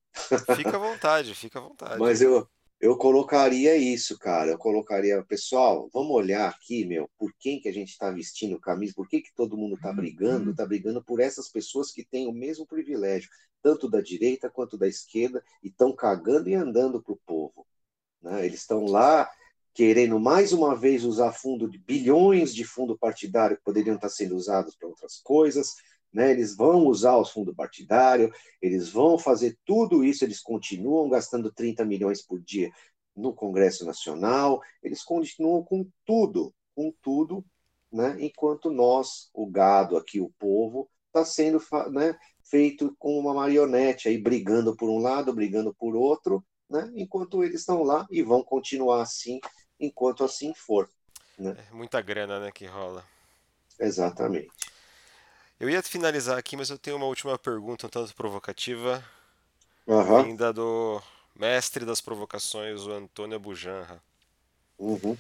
Fica 0.56 0.76
à 0.76 0.80
vontade, 0.80 1.34
fica 1.34 1.58
à 1.58 1.62
vontade. 1.64 2.00
Mas 2.00 2.22
eu, 2.22 2.48
eu 2.80 2.96
colocaria 2.96 3.76
isso, 3.76 4.20
cara. 4.20 4.52
Eu 4.52 4.60
colocaria, 4.60 5.24
pessoal, 5.24 5.90
vamos 5.92 6.12
olhar 6.12 6.48
aqui, 6.48 6.86
meu, 6.86 7.10
por 7.18 7.34
quem 7.40 7.60
que 7.60 7.68
a 7.68 7.74
gente 7.74 7.90
está 7.90 8.12
vestindo 8.12 8.60
camisa, 8.60 8.94
por 8.96 9.10
que, 9.10 9.22
que 9.22 9.34
todo 9.36 9.58
mundo 9.58 9.74
está 9.74 9.92
brigando? 9.92 10.52
Está 10.52 10.68
brigando 10.68 11.04
por 11.04 11.20
essas 11.20 11.50
pessoas 11.50 11.92
que 11.92 12.06
têm 12.06 12.28
o 12.28 12.32
mesmo 12.32 12.68
privilégio, 12.68 13.32
tanto 13.64 13.90
da 13.90 14.02
direita 14.02 14.52
quanto 14.52 14.78
da 14.78 14.88
esquerda, 14.88 15.44
e 15.64 15.70
estão 15.70 15.96
cagando 15.96 16.48
e 16.48 16.54
andando 16.54 17.02
para 17.02 17.14
o 17.14 17.22
povo. 17.26 17.66
Né? 18.22 18.46
Eles 18.46 18.62
estão 18.62 18.86
lá 18.86 19.28
querendo 19.74 20.20
mais 20.20 20.52
uma 20.52 20.76
vez 20.76 21.04
usar 21.04 21.32
fundo 21.32 21.70
de 21.70 21.78
bilhões 21.78 22.54
de 22.54 22.64
fundo 22.64 22.98
partidário 22.98 23.58
que 23.58 23.64
poderiam 23.64 23.96
estar 23.96 24.10
sendo 24.10 24.36
usados 24.36 24.76
para 24.76 24.88
outras 24.88 25.20
coisas, 25.24 25.76
né? 26.14 26.32
Eles 26.32 26.56
vão 26.56 26.86
usar 26.88 27.18
os 27.18 27.32
fundos 27.32 27.56
partidários, 27.56 28.36
eles 28.62 28.90
vão 28.90 29.18
fazer 29.18 29.58
tudo 29.66 30.04
isso, 30.04 30.26
eles 30.26 30.42
continuam 30.42 31.10
gastando 31.10 31.52
30 31.52 31.86
milhões 31.86 32.22
por 32.22 32.42
dia 32.42 32.70
no 33.16 33.34
Congresso 33.34 33.86
Nacional, 33.86 34.62
eles 34.84 35.04
continuam 35.04 35.64
com 35.64 35.88
tudo, 36.06 36.54
com 36.76 36.94
tudo, 37.02 37.44
né? 37.92 38.18
Enquanto 38.20 38.70
nós, 38.70 39.30
o 39.34 39.46
gado 39.46 39.98
aqui, 39.98 40.20
o 40.20 40.32
povo, 40.38 40.90
está 41.08 41.26
sendo 41.26 41.62
né, 41.92 42.18
feito 42.44 42.96
com 42.98 43.18
uma 43.20 43.34
marionete 43.34 44.08
aí 44.08 44.18
brigando 44.18 44.76
por 44.76 44.90
um 44.90 45.00
lado, 45.00 45.34
brigando 45.34 45.74
por 45.74 45.96
outro, 45.96 46.44
né? 46.70 46.90
Enquanto 46.96 47.44
eles 47.44 47.62
estão 47.62 47.84
lá 47.84 48.08
e 48.10 48.22
vão 48.22 48.44
continuar 48.44 49.02
assim 49.02 49.40
enquanto 49.82 50.24
assim 50.24 50.54
for. 50.54 50.90
Né? 51.38 51.58
É 51.70 51.74
muita 51.74 52.02
grana, 52.02 52.40
né, 52.40 52.52
que 52.52 52.66
rola. 52.66 53.04
Exatamente. 53.80 54.52
Eu 55.60 55.70
ia 55.70 55.82
finalizar 55.84 56.38
aqui, 56.38 56.56
mas 56.56 56.70
eu 56.70 56.78
tenho 56.78 56.98
uma 56.98 57.06
última 57.06 57.38
pergunta, 57.38 57.88
um 57.88 57.90
tanto 57.90 58.16
provocativa, 58.16 59.04
uhum. 59.86 60.18
ainda 60.18 60.54
do 60.54 61.02
mestre 61.36 61.86
das 61.86 62.00
provocações, 62.00 62.86
o 62.86 62.92
Antônio 62.92 63.40
Bujanra. 63.40 64.02
Uhum. 64.78 65.18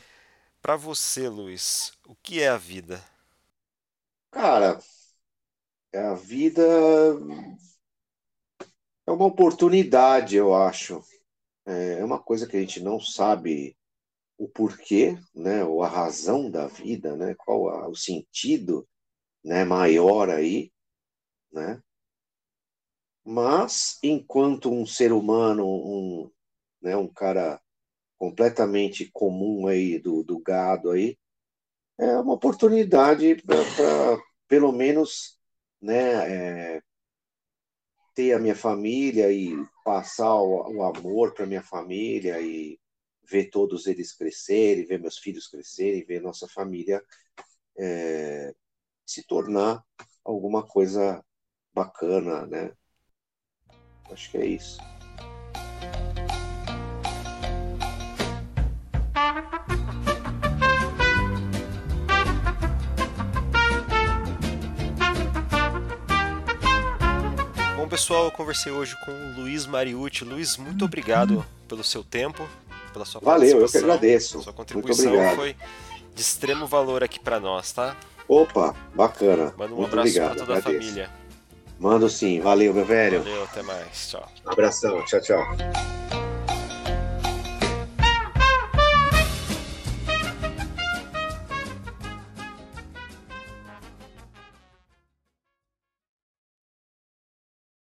Para 0.62 0.76
você, 0.76 1.28
Luiz, 1.28 1.94
o 2.08 2.16
que 2.16 2.42
é 2.42 2.50
a 2.50 2.58
vida? 2.58 3.04
Cara, 4.32 4.80
a 5.94 6.14
vida 6.14 6.64
é 9.06 9.12
uma 9.12 9.26
oportunidade, 9.26 10.36
eu 10.36 10.56
acho. 10.56 11.04
É 11.66 12.04
uma 12.04 12.20
coisa 12.20 12.48
que 12.48 12.58
a 12.58 12.60
gente 12.60 12.80
não 12.80 13.00
sabe 13.00 13.76
o 14.42 14.50
porquê, 14.50 15.20
né, 15.36 15.64
ou 15.64 15.84
a 15.84 15.88
razão 15.88 16.50
da 16.50 16.66
vida, 16.66 17.16
né, 17.16 17.36
qual 17.36 17.70
a, 17.70 17.88
o 17.88 17.96
sentido, 17.96 18.90
né, 19.44 19.64
maior 19.64 20.32
aí, 20.32 20.72
né? 21.54 21.80
Mas 23.24 24.00
enquanto 24.02 24.72
um 24.72 24.84
ser 24.84 25.14
humano, 25.14 25.64
um, 25.64 26.32
né, 26.82 26.98
um 26.98 27.08
cara 27.08 27.62
completamente 28.18 29.12
comum 29.14 29.68
aí 29.68 30.00
do, 30.00 30.24
do 30.24 30.40
gado 30.40 30.90
aí, 30.90 31.20
é 32.00 32.18
uma 32.18 32.34
oportunidade 32.34 33.36
para 33.44 34.18
pelo 34.48 34.72
menos, 34.72 35.40
né, 35.80 36.78
é, 36.78 36.82
ter 38.16 38.34
a 38.34 38.40
minha 38.40 38.56
família 38.56 39.32
e 39.32 39.56
passar 39.86 40.34
o, 40.34 40.78
o 40.78 40.84
amor 40.84 41.36
para 41.36 41.46
minha 41.46 41.62
família 41.62 42.42
e 42.42 42.81
ver 43.32 43.50
todos 43.50 43.88
eles 43.88 44.12
crescerem, 44.12 44.86
ver 44.86 45.00
meus 45.00 45.18
filhos 45.18 45.48
crescerem, 45.48 46.04
ver 46.04 46.22
nossa 46.22 46.48
família 46.50 47.02
é, 47.78 48.54
se 49.06 49.24
tornar 49.24 49.82
alguma 50.24 50.62
coisa 50.62 51.24
bacana, 51.74 52.46
né? 52.46 52.74
Acho 54.12 54.30
que 54.32 54.38
é 54.38 54.46
isso. 54.46 54.78
Bom, 67.78 67.88
pessoal, 67.88 68.26
eu 68.26 68.32
conversei 68.32 68.74
hoje 68.74 68.94
com 69.06 69.12
o 69.12 69.42
Luiz 69.42 69.66
Mariucci. 69.66 70.26
Luiz, 70.26 70.58
muito 70.58 70.84
obrigado 70.84 71.46
pelo 71.70 71.84
seu 71.84 72.04
tempo 72.04 72.46
pela 72.92 73.06
sua 73.06 73.22
Valeu, 73.22 73.62
eu 73.62 73.68
que 73.68 73.78
agradeço. 73.78 74.42
Sua 74.42 74.54
contribuição 74.54 75.14
foi 75.36 75.56
de 76.14 76.22
extremo 76.22 76.68
valor 76.68 77.04
aqui 77.04 77.20
para 77.20 77.40
nós, 77.40 77.72
tá? 77.72 77.96
Opa, 78.28 78.76
bacana. 78.94 79.54
Manda 79.58 79.74
um 79.74 79.78
Muito 79.78 79.90
abraço 79.94 80.14
para 80.14 80.30
toda 80.30 80.44
agradeço. 80.44 80.70
a 80.70 80.72
família. 80.72 81.10
Mando 81.80 82.08
sim. 82.10 82.40
Valeu, 82.40 82.74
meu 82.74 82.86
velho. 82.86 83.24
Valeu, 83.24 83.44
até 83.44 83.62
mais. 83.64 84.10
Tchau. 84.12 84.32
abração. 84.46 85.04
Tchau, 85.06 85.22
tchau. 85.22 86.21